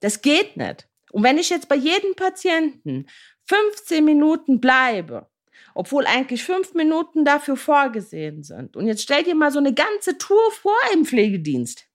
Das 0.00 0.20
geht 0.20 0.56
nicht. 0.56 0.88
Und 1.10 1.22
wenn 1.22 1.38
ich 1.38 1.50
jetzt 1.50 1.68
bei 1.68 1.76
jedem 1.76 2.14
Patienten 2.16 3.06
15 3.46 4.04
Minuten 4.04 4.60
bleibe, 4.60 5.28
obwohl 5.74 6.06
eigentlich 6.06 6.44
fünf 6.44 6.74
Minuten 6.74 7.24
dafür 7.24 7.56
vorgesehen 7.56 8.42
sind, 8.42 8.76
und 8.76 8.86
jetzt 8.86 9.02
stell 9.02 9.22
dir 9.22 9.34
mal 9.34 9.50
so 9.50 9.58
eine 9.58 9.74
ganze 9.74 10.18
Tour 10.18 10.50
vor 10.50 10.78
im 10.92 11.04
Pflegedienst, 11.04 11.86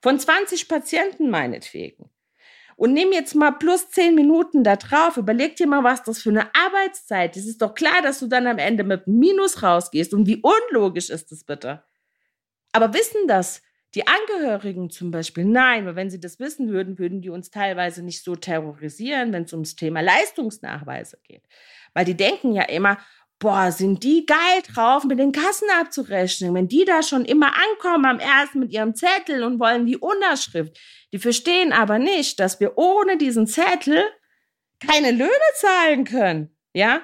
von 0.00 0.18
20 0.18 0.68
Patienten 0.68 1.30
meinetwegen, 1.30 2.10
und 2.80 2.94
nimm 2.94 3.12
jetzt 3.12 3.34
mal 3.34 3.50
plus 3.50 3.90
10 3.90 4.14
Minuten 4.14 4.64
da 4.64 4.76
drauf, 4.76 5.18
überleg 5.18 5.54
dir 5.54 5.66
mal, 5.66 5.84
was 5.84 6.02
das 6.02 6.22
für 6.22 6.30
eine 6.30 6.48
Arbeitszeit 6.54 7.36
ist. 7.36 7.42
Es 7.42 7.50
ist 7.50 7.60
doch 7.60 7.74
klar, 7.74 8.00
dass 8.02 8.20
du 8.20 8.26
dann 8.26 8.46
am 8.46 8.56
Ende 8.56 8.84
mit 8.84 9.06
Minus 9.06 9.62
rausgehst. 9.62 10.14
Und 10.14 10.26
wie 10.26 10.42
unlogisch 10.42 11.10
ist 11.10 11.30
das 11.30 11.44
bitte? 11.44 11.84
Aber 12.72 12.94
wissen 12.94 13.28
das 13.28 13.60
die 13.94 14.04
Angehörigen 14.06 14.88
zum 14.88 15.10
Beispiel, 15.10 15.44
nein, 15.44 15.84
weil 15.84 15.94
wenn 15.94 16.08
sie 16.08 16.20
das 16.20 16.38
wissen 16.38 16.70
würden, 16.70 16.98
würden 16.98 17.20
die 17.20 17.28
uns 17.28 17.50
teilweise 17.50 18.02
nicht 18.02 18.24
so 18.24 18.34
terrorisieren, 18.34 19.34
wenn 19.34 19.42
es 19.42 19.52
ums 19.52 19.76
Thema 19.76 20.00
Leistungsnachweise 20.00 21.18
geht. 21.22 21.42
Weil 21.92 22.06
die 22.06 22.16
denken 22.16 22.54
ja 22.54 22.62
immer, 22.62 22.96
boah, 23.40 23.72
sind 23.72 24.04
die 24.04 24.26
geil 24.26 24.62
drauf, 24.72 25.04
mit 25.04 25.18
den 25.18 25.32
Kassen 25.32 25.66
abzurechnen. 25.80 26.54
Wenn 26.54 26.68
die 26.68 26.84
da 26.84 27.02
schon 27.02 27.24
immer 27.24 27.52
ankommen 27.56 28.04
am 28.04 28.20
ersten 28.20 28.60
mit 28.60 28.70
ihrem 28.70 28.94
Zettel 28.94 29.42
und 29.42 29.58
wollen 29.58 29.86
die 29.86 29.96
Unterschrift. 29.96 30.78
Die 31.12 31.18
verstehen 31.18 31.72
aber 31.72 31.98
nicht, 31.98 32.38
dass 32.38 32.60
wir 32.60 32.78
ohne 32.78 33.16
diesen 33.16 33.46
Zettel 33.46 34.04
keine 34.78 35.10
Löhne 35.10 35.30
zahlen 35.56 36.04
können. 36.04 36.56
Ja, 36.72 37.00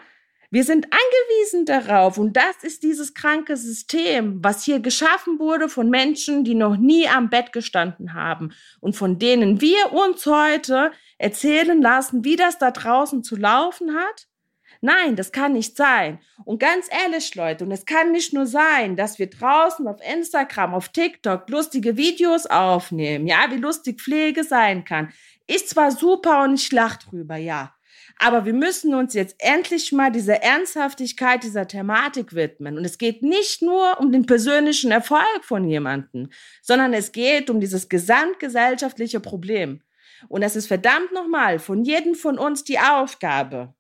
wir 0.51 0.63
sind 0.63 0.87
angewiesen 0.87 1.65
darauf 1.65 2.19
und 2.19 2.37
das 2.37 2.63
ist 2.63 2.83
dieses 2.85 3.15
kranke 3.15 3.57
System, 3.57 4.39
was 4.45 4.63
hier 4.63 4.79
geschaffen 4.79 5.41
wurde 5.41 5.69
von 5.69 5.91
Menschen, 5.91 6.45
die 6.45 6.55
noch 6.55 6.77
nie 6.77 7.09
am 7.09 7.31
Bett 7.31 7.53
gestanden 7.53 8.15
haben 8.15 8.53
und 8.81 8.95
von 8.95 9.19
denen 9.19 9.61
wir 9.61 9.93
uns 9.93 10.25
heute 10.27 10.93
erzählen 11.19 11.83
lassen, 11.83 12.25
wie 12.25 12.37
das 12.37 12.59
da 12.59 12.71
draußen 12.71 13.25
zu 13.25 13.35
laufen 13.37 13.95
hat. 13.95 14.29
Nein, 14.81 15.17
das 15.17 15.33
kann 15.33 15.53
nicht 15.53 15.77
sein. 15.77 16.19
Und 16.45 16.59
ganz 16.61 16.89
ehrlich, 16.91 17.35
Leute, 17.35 17.65
und 17.65 17.71
es 17.73 17.85
kann 17.85 18.13
nicht 18.13 18.33
nur 18.33 18.47
sein, 18.47 18.97
dass 18.97 19.19
wir 19.19 19.29
draußen 19.29 19.87
auf 19.87 20.01
Instagram, 20.01 20.75
auf 20.75 20.89
TikTok 20.89 21.49
lustige 21.49 21.97
Videos 21.97 22.47
aufnehmen, 22.47 23.27
ja, 23.27 23.47
wie 23.51 23.57
lustig 23.57 24.01
Pflege 24.01 24.45
sein 24.45 24.85
kann. 24.85 25.13
Ist 25.47 25.71
zwar 25.71 25.91
super 25.91 26.43
und 26.45 26.55
ich 26.55 26.71
lach 26.73 26.97
drüber, 26.97 27.37
ja. 27.37 27.73
Aber 28.19 28.47
wir 28.47 28.55
müssen 28.55 28.95
uns 28.95 29.13
jetzt 29.15 29.37
endlich 29.39 29.93
mal 29.93 30.11
dieser 30.11 30.43
Ernsthaftigkeit 30.43 31.43
dieser 31.43 31.69
Thematik 31.69 32.35
widmen. 32.35 32.79
Und 32.79 32.85
es 32.85 32.97
geht 32.97 33.23
nicht 33.23 33.61
nur 33.61 34.01
um 34.01 34.11
den 34.11 34.25
persönlichen 34.25 34.91
Erfolg 34.91 35.43
von 35.43 35.69
jemandem, 35.69 36.31
sondern 36.63 36.95
es 36.95 37.13
geht 37.13 37.51
um 37.51 37.61
dieses 37.61 37.89
gesamtgesellschaftliche 37.89 39.21
Problem. 39.21 39.83
Und 40.29 40.43
es 40.43 40.57
ist 40.57 40.67
verdammt 40.67 41.13
nochmal 41.13 41.59
von 41.59 41.85
jedem 41.85 42.15
von 42.15 42.39
uns 42.39 42.65
die 42.65 42.79
Aufgabe, 42.79 43.75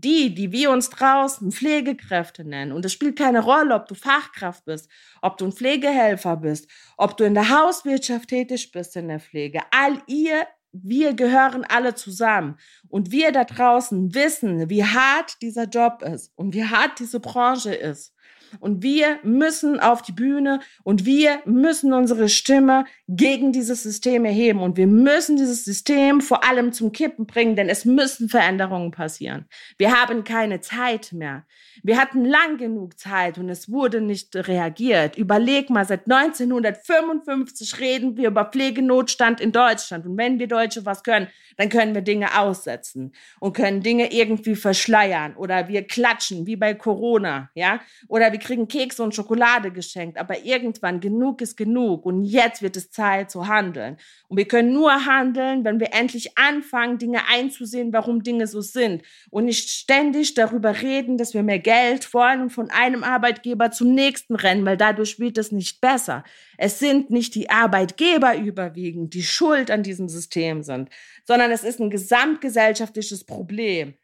die, 0.00 0.34
die 0.34 0.52
wir 0.52 0.70
uns 0.70 0.90
draußen 0.90 1.52
Pflegekräfte 1.52 2.44
nennen. 2.44 2.72
Und 2.72 2.84
es 2.84 2.92
spielt 2.92 3.18
keine 3.18 3.40
Rolle, 3.40 3.74
ob 3.74 3.86
du 3.86 3.94
Fachkraft 3.94 4.64
bist, 4.64 4.88
ob 5.22 5.36
du 5.36 5.46
ein 5.46 5.52
Pflegehelfer 5.52 6.36
bist, 6.36 6.68
ob 6.96 7.16
du 7.16 7.24
in 7.24 7.34
der 7.34 7.48
Hauswirtschaft 7.48 8.28
tätig 8.28 8.72
bist 8.72 8.96
in 8.96 9.08
der 9.08 9.20
Pflege. 9.20 9.60
All 9.70 10.02
ihr 10.06 10.46
wir 10.72 11.14
gehören 11.14 11.64
alle 11.64 11.94
zusammen. 11.94 12.56
Und 12.88 13.10
wir 13.10 13.32
da 13.32 13.44
draußen 13.44 14.14
wissen, 14.14 14.70
wie 14.70 14.84
hart 14.84 15.42
dieser 15.42 15.64
Job 15.64 16.02
ist 16.02 16.32
und 16.36 16.54
wie 16.54 16.64
hart 16.64 17.00
diese 17.00 17.20
Branche 17.20 17.74
ist. 17.74 18.14
Und 18.58 18.82
wir 18.82 19.18
müssen 19.22 19.78
auf 19.78 20.02
die 20.02 20.12
Bühne 20.12 20.60
und 20.82 21.04
wir 21.04 21.40
müssen 21.44 21.92
unsere 21.92 22.28
Stimme 22.28 22.84
gegen 23.06 23.52
dieses 23.52 23.82
System 23.82 24.24
erheben. 24.24 24.60
Und 24.60 24.76
wir 24.76 24.86
müssen 24.86 25.36
dieses 25.36 25.64
System 25.64 26.20
vor 26.20 26.44
allem 26.44 26.72
zum 26.72 26.92
Kippen 26.92 27.26
bringen, 27.26 27.56
denn 27.56 27.68
es 27.68 27.84
müssen 27.84 28.28
Veränderungen 28.28 28.90
passieren. 28.90 29.46
Wir 29.78 29.92
haben 29.92 30.24
keine 30.24 30.60
Zeit 30.60 31.12
mehr. 31.12 31.44
Wir 31.82 31.98
hatten 31.98 32.24
lang 32.24 32.58
genug 32.58 32.98
Zeit 32.98 33.38
und 33.38 33.48
es 33.48 33.70
wurde 33.70 34.00
nicht 34.00 34.34
reagiert. 34.34 35.16
Überleg 35.16 35.70
mal, 35.70 35.86
seit 35.86 36.10
1955 36.10 37.78
reden 37.80 38.16
wir 38.16 38.28
über 38.28 38.44
Pflegenotstand 38.46 39.40
in 39.40 39.52
Deutschland. 39.52 40.06
Und 40.06 40.18
wenn 40.18 40.38
wir 40.38 40.48
Deutsche 40.48 40.84
was 40.84 41.02
können, 41.02 41.28
dann 41.56 41.68
können 41.68 41.94
wir 41.94 42.02
Dinge 42.02 42.38
aussetzen 42.38 43.12
und 43.38 43.54
können 43.54 43.82
Dinge 43.82 44.12
irgendwie 44.12 44.56
verschleiern 44.56 45.36
oder 45.36 45.68
wir 45.68 45.86
klatschen, 45.86 46.46
wie 46.46 46.56
bei 46.56 46.74
Corona, 46.74 47.50
ja? 47.54 47.80
Oder 48.08 48.32
wir 48.32 48.38
kriegen 48.40 48.66
Kekse 48.66 49.04
und 49.04 49.14
Schokolade 49.14 49.70
geschenkt. 49.70 50.18
Aber 50.18 50.44
irgendwann 50.44 50.98
genug 50.98 51.40
ist 51.40 51.56
genug 51.56 52.04
und 52.04 52.24
jetzt 52.24 52.62
wird 52.62 52.76
es 52.76 52.90
Zeit 52.90 53.30
zu 53.30 53.46
handeln. 53.46 53.96
Und 54.26 54.36
wir 54.36 54.48
können 54.48 54.72
nur 54.72 55.06
handeln, 55.06 55.64
wenn 55.64 55.78
wir 55.78 55.94
endlich 55.94 56.36
anfangen, 56.36 56.98
Dinge 56.98 57.20
einzusehen, 57.30 57.92
warum 57.92 58.24
Dinge 58.24 58.46
so 58.48 58.60
sind 58.60 59.02
und 59.30 59.44
nicht 59.44 59.70
ständig 59.70 60.34
darüber 60.34 60.82
reden, 60.82 61.18
dass 61.18 61.34
wir 61.34 61.42
mehr 61.42 61.60
Geld 61.60 62.12
wollen 62.12 62.42
und 62.42 62.50
von 62.50 62.70
einem 62.70 63.04
Arbeitgeber 63.04 63.70
zum 63.70 63.94
nächsten 63.94 64.34
rennen, 64.34 64.64
weil 64.64 64.76
dadurch 64.76 65.20
wird 65.20 65.38
es 65.38 65.52
nicht 65.52 65.80
besser. 65.80 66.24
Es 66.58 66.78
sind 66.78 67.10
nicht 67.10 67.34
die 67.34 67.50
Arbeitgeber 67.50 68.36
überwiegend, 68.36 69.14
die 69.14 69.22
schuld 69.22 69.70
an 69.70 69.82
diesem 69.82 70.08
System 70.08 70.62
sind, 70.62 70.88
sondern 71.24 71.50
es 71.50 71.62
ist 71.62 71.80
ein 71.80 71.90
gesamtgesellschaftliches 71.90 73.24
Problem. 73.24 73.94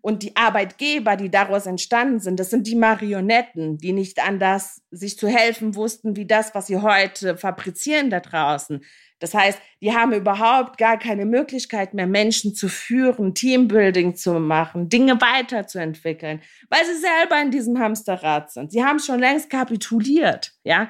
Und 0.00 0.22
die 0.22 0.36
Arbeitgeber, 0.36 1.16
die 1.16 1.30
daraus 1.30 1.66
entstanden 1.66 2.20
sind, 2.20 2.38
das 2.38 2.50
sind 2.50 2.66
die 2.66 2.76
Marionetten, 2.76 3.78
die 3.78 3.92
nicht 3.92 4.22
anders 4.22 4.82
sich 4.90 5.18
zu 5.18 5.28
helfen 5.28 5.74
wussten, 5.74 6.16
wie 6.16 6.26
das, 6.26 6.54
was 6.54 6.66
sie 6.66 6.78
heute 6.78 7.36
fabrizieren 7.36 8.10
da 8.10 8.20
draußen. 8.20 8.82
Das 9.20 9.34
heißt, 9.34 9.58
die 9.82 9.94
haben 9.94 10.12
überhaupt 10.12 10.78
gar 10.78 10.98
keine 10.98 11.26
Möglichkeit 11.26 11.92
mehr, 11.92 12.06
Menschen 12.06 12.54
zu 12.54 12.68
führen, 12.68 13.34
Teambuilding 13.34 14.16
zu 14.16 14.40
machen, 14.40 14.88
Dinge 14.88 15.20
weiterzuentwickeln, 15.20 16.40
weil 16.70 16.84
sie 16.86 16.98
selber 17.00 17.40
in 17.40 17.50
diesem 17.50 17.78
Hamsterrad 17.78 18.50
sind. 18.50 18.72
Sie 18.72 18.82
haben 18.82 18.98
schon 18.98 19.20
längst 19.20 19.50
kapituliert, 19.50 20.52
ja 20.64 20.88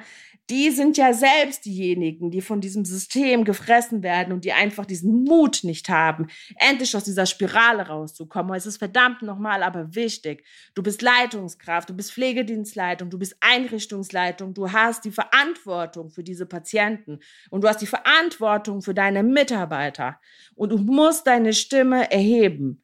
die 0.49 0.69
sind 0.71 0.97
ja 0.97 1.13
selbst 1.13 1.65
diejenigen, 1.65 2.29
die 2.31 2.41
von 2.41 2.59
diesem 2.59 2.83
System 2.83 3.45
gefressen 3.45 4.03
werden 4.03 4.33
und 4.33 4.43
die 4.43 4.51
einfach 4.51 4.85
diesen 4.85 5.23
Mut 5.23 5.63
nicht 5.63 5.87
haben, 5.87 6.27
endlich 6.57 6.95
aus 6.95 7.05
dieser 7.05 7.25
Spirale 7.25 7.87
rauszukommen. 7.87 8.53
Es 8.55 8.65
ist 8.65 8.77
verdammt 8.77 9.21
nochmal 9.21 9.63
aber 9.63 9.95
wichtig. 9.95 10.45
Du 10.75 10.83
bist 10.83 11.01
Leitungskraft, 11.01 11.89
du 11.89 11.93
bist 11.93 12.11
Pflegedienstleitung, 12.13 13.09
du 13.09 13.17
bist 13.17 13.37
Einrichtungsleitung, 13.39 14.53
du 14.53 14.71
hast 14.71 15.05
die 15.05 15.11
Verantwortung 15.11 16.09
für 16.09 16.23
diese 16.23 16.45
Patienten 16.45 17.19
und 17.49 17.63
du 17.63 17.69
hast 17.69 17.81
die 17.81 17.87
Verantwortung 17.87 18.81
für 18.81 18.93
deine 18.93 19.23
Mitarbeiter 19.23 20.19
und 20.55 20.71
du 20.71 20.77
musst 20.77 21.27
deine 21.27 21.53
Stimme 21.53 22.11
erheben. 22.11 22.83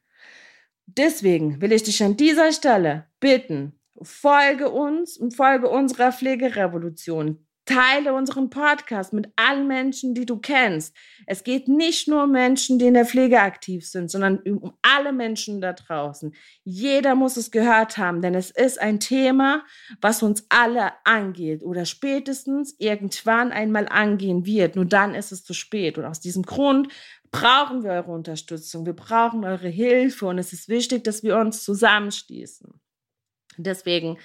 Deswegen 0.86 1.60
will 1.60 1.72
ich 1.72 1.82
dich 1.82 2.02
an 2.02 2.16
dieser 2.16 2.50
Stelle 2.52 3.08
bitten, 3.20 3.78
folge 4.00 4.70
uns 4.70 5.18
und 5.18 5.36
folge 5.36 5.68
unserer 5.68 6.12
Pflegerevolution. 6.12 7.44
Teile 7.68 8.14
unseren 8.14 8.48
Podcast 8.48 9.12
mit 9.12 9.28
allen 9.36 9.66
Menschen, 9.66 10.14
die 10.14 10.24
du 10.24 10.38
kennst. 10.38 10.96
Es 11.26 11.44
geht 11.44 11.68
nicht 11.68 12.08
nur 12.08 12.24
um 12.24 12.32
Menschen, 12.32 12.78
die 12.78 12.86
in 12.86 12.94
der 12.94 13.04
Pflege 13.04 13.40
aktiv 13.42 13.86
sind, 13.86 14.10
sondern 14.10 14.38
um 14.38 14.72
alle 14.80 15.12
Menschen 15.12 15.60
da 15.60 15.74
draußen. 15.74 16.34
Jeder 16.64 17.14
muss 17.14 17.36
es 17.36 17.50
gehört 17.50 17.98
haben, 17.98 18.22
denn 18.22 18.34
es 18.34 18.50
ist 18.50 18.80
ein 18.80 19.00
Thema, 19.00 19.66
was 20.00 20.22
uns 20.22 20.46
alle 20.48 20.92
angeht 21.04 21.62
oder 21.62 21.84
spätestens 21.84 22.74
irgendwann 22.78 23.52
einmal 23.52 23.86
angehen 23.86 24.46
wird. 24.46 24.74
Nur 24.74 24.86
dann 24.86 25.14
ist 25.14 25.30
es 25.30 25.44
zu 25.44 25.52
spät. 25.52 25.98
Und 25.98 26.06
aus 26.06 26.20
diesem 26.20 26.44
Grund 26.44 26.88
brauchen 27.30 27.84
wir 27.84 27.90
eure 27.90 28.12
Unterstützung. 28.12 28.86
Wir 28.86 28.94
brauchen 28.94 29.44
eure 29.44 29.68
Hilfe 29.68 30.24
und 30.24 30.38
es 30.38 30.54
ist 30.54 30.70
wichtig, 30.70 31.04
dass 31.04 31.22
wir 31.22 31.36
uns 31.36 31.64
zusammenschließen. 31.64 32.80
Deswegen 33.58 34.16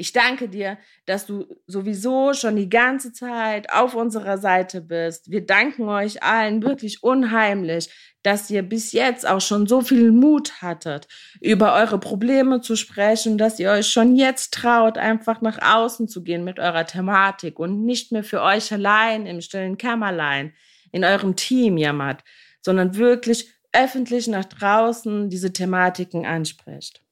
ich 0.00 0.14
danke 0.14 0.48
dir, 0.48 0.78
dass 1.04 1.26
du 1.26 1.44
sowieso 1.66 2.32
schon 2.32 2.56
die 2.56 2.70
ganze 2.70 3.12
Zeit 3.12 3.70
auf 3.70 3.94
unserer 3.94 4.38
Seite 4.38 4.80
bist. 4.80 5.30
Wir 5.30 5.44
danken 5.44 5.90
euch 5.90 6.22
allen 6.22 6.62
wirklich 6.62 7.02
unheimlich, 7.02 7.90
dass 8.22 8.48
ihr 8.48 8.62
bis 8.62 8.92
jetzt 8.92 9.28
auch 9.28 9.42
schon 9.42 9.66
so 9.66 9.82
viel 9.82 10.10
Mut 10.10 10.62
hattet, 10.62 11.06
über 11.42 11.74
eure 11.74 12.00
Probleme 12.00 12.62
zu 12.62 12.76
sprechen, 12.76 13.36
dass 13.36 13.60
ihr 13.60 13.70
euch 13.70 13.88
schon 13.88 14.16
jetzt 14.16 14.54
traut, 14.54 14.96
einfach 14.96 15.42
nach 15.42 15.58
außen 15.60 16.08
zu 16.08 16.22
gehen 16.22 16.44
mit 16.44 16.58
eurer 16.58 16.86
Thematik 16.86 17.58
und 17.58 17.84
nicht 17.84 18.10
mehr 18.10 18.24
für 18.24 18.40
euch 18.40 18.72
allein 18.72 19.26
im 19.26 19.42
stillen 19.42 19.76
Kämmerlein 19.76 20.54
in 20.92 21.04
eurem 21.04 21.36
Team 21.36 21.76
jammert, 21.76 22.24
sondern 22.62 22.96
wirklich 22.96 23.52
öffentlich 23.72 24.28
nach 24.28 24.46
draußen 24.46 25.28
diese 25.28 25.52
Thematiken 25.52 26.24
anspricht. 26.24 27.02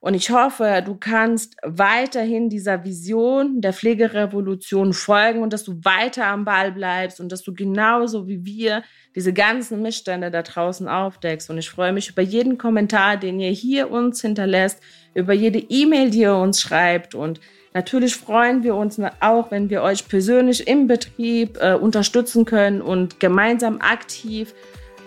Und 0.00 0.14
ich 0.14 0.30
hoffe, 0.30 0.82
du 0.84 0.96
kannst 0.96 1.56
weiterhin 1.62 2.48
dieser 2.48 2.84
Vision 2.84 3.60
der 3.60 3.74
Pflegerevolution 3.74 4.94
folgen 4.94 5.42
und 5.42 5.52
dass 5.52 5.64
du 5.64 5.84
weiter 5.84 6.26
am 6.26 6.46
Ball 6.46 6.72
bleibst 6.72 7.20
und 7.20 7.30
dass 7.30 7.42
du 7.42 7.52
genauso 7.52 8.26
wie 8.26 8.46
wir 8.46 8.82
diese 9.14 9.34
ganzen 9.34 9.82
Missstände 9.82 10.30
da 10.30 10.40
draußen 10.40 10.88
aufdeckst. 10.88 11.50
Und 11.50 11.58
ich 11.58 11.68
freue 11.68 11.92
mich 11.92 12.08
über 12.08 12.22
jeden 12.22 12.56
Kommentar, 12.56 13.18
den 13.18 13.40
ihr 13.40 13.50
hier 13.50 13.90
uns 13.90 14.22
hinterlässt, 14.22 14.80
über 15.12 15.34
jede 15.34 15.58
E-Mail, 15.58 16.10
die 16.10 16.20
ihr 16.20 16.34
uns 16.34 16.62
schreibt. 16.62 17.14
Und 17.14 17.38
natürlich 17.74 18.16
freuen 18.16 18.62
wir 18.62 18.76
uns 18.76 18.98
auch, 19.20 19.50
wenn 19.50 19.68
wir 19.68 19.82
euch 19.82 20.08
persönlich 20.08 20.66
im 20.66 20.86
Betrieb 20.86 21.58
äh, 21.60 21.74
unterstützen 21.74 22.46
können 22.46 22.80
und 22.80 23.20
gemeinsam 23.20 23.82
aktiv 23.82 24.54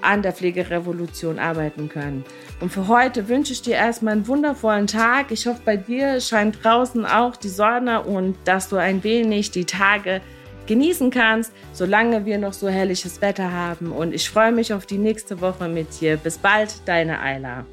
an 0.03 0.21
der 0.21 0.33
Pflegerevolution 0.33 1.39
arbeiten 1.39 1.89
können. 1.89 2.23
Und 2.59 2.71
für 2.71 2.87
heute 2.87 3.27
wünsche 3.27 3.53
ich 3.53 3.61
dir 3.61 3.75
erstmal 3.75 4.13
einen 4.13 4.27
wundervollen 4.27 4.87
Tag. 4.87 5.31
Ich 5.31 5.47
hoffe, 5.47 5.61
bei 5.65 5.77
dir 5.77 6.19
scheint 6.21 6.63
draußen 6.63 7.05
auch 7.05 7.35
die 7.35 7.49
Sonne 7.49 8.01
und 8.01 8.37
dass 8.45 8.69
du 8.69 8.77
ein 8.77 9.03
wenig 9.03 9.51
die 9.51 9.65
Tage 9.65 10.21
genießen 10.67 11.11
kannst, 11.11 11.51
solange 11.73 12.25
wir 12.25 12.37
noch 12.37 12.53
so 12.53 12.69
herrliches 12.69 13.21
Wetter 13.21 13.51
haben. 13.51 13.91
Und 13.91 14.13
ich 14.13 14.29
freue 14.29 14.51
mich 14.51 14.73
auf 14.73 14.85
die 14.85 14.97
nächste 14.97 15.41
Woche 15.41 15.67
mit 15.67 15.99
dir. 15.99 16.17
Bis 16.17 16.37
bald, 16.37 16.73
deine 16.85 17.19
Ayla. 17.19 17.65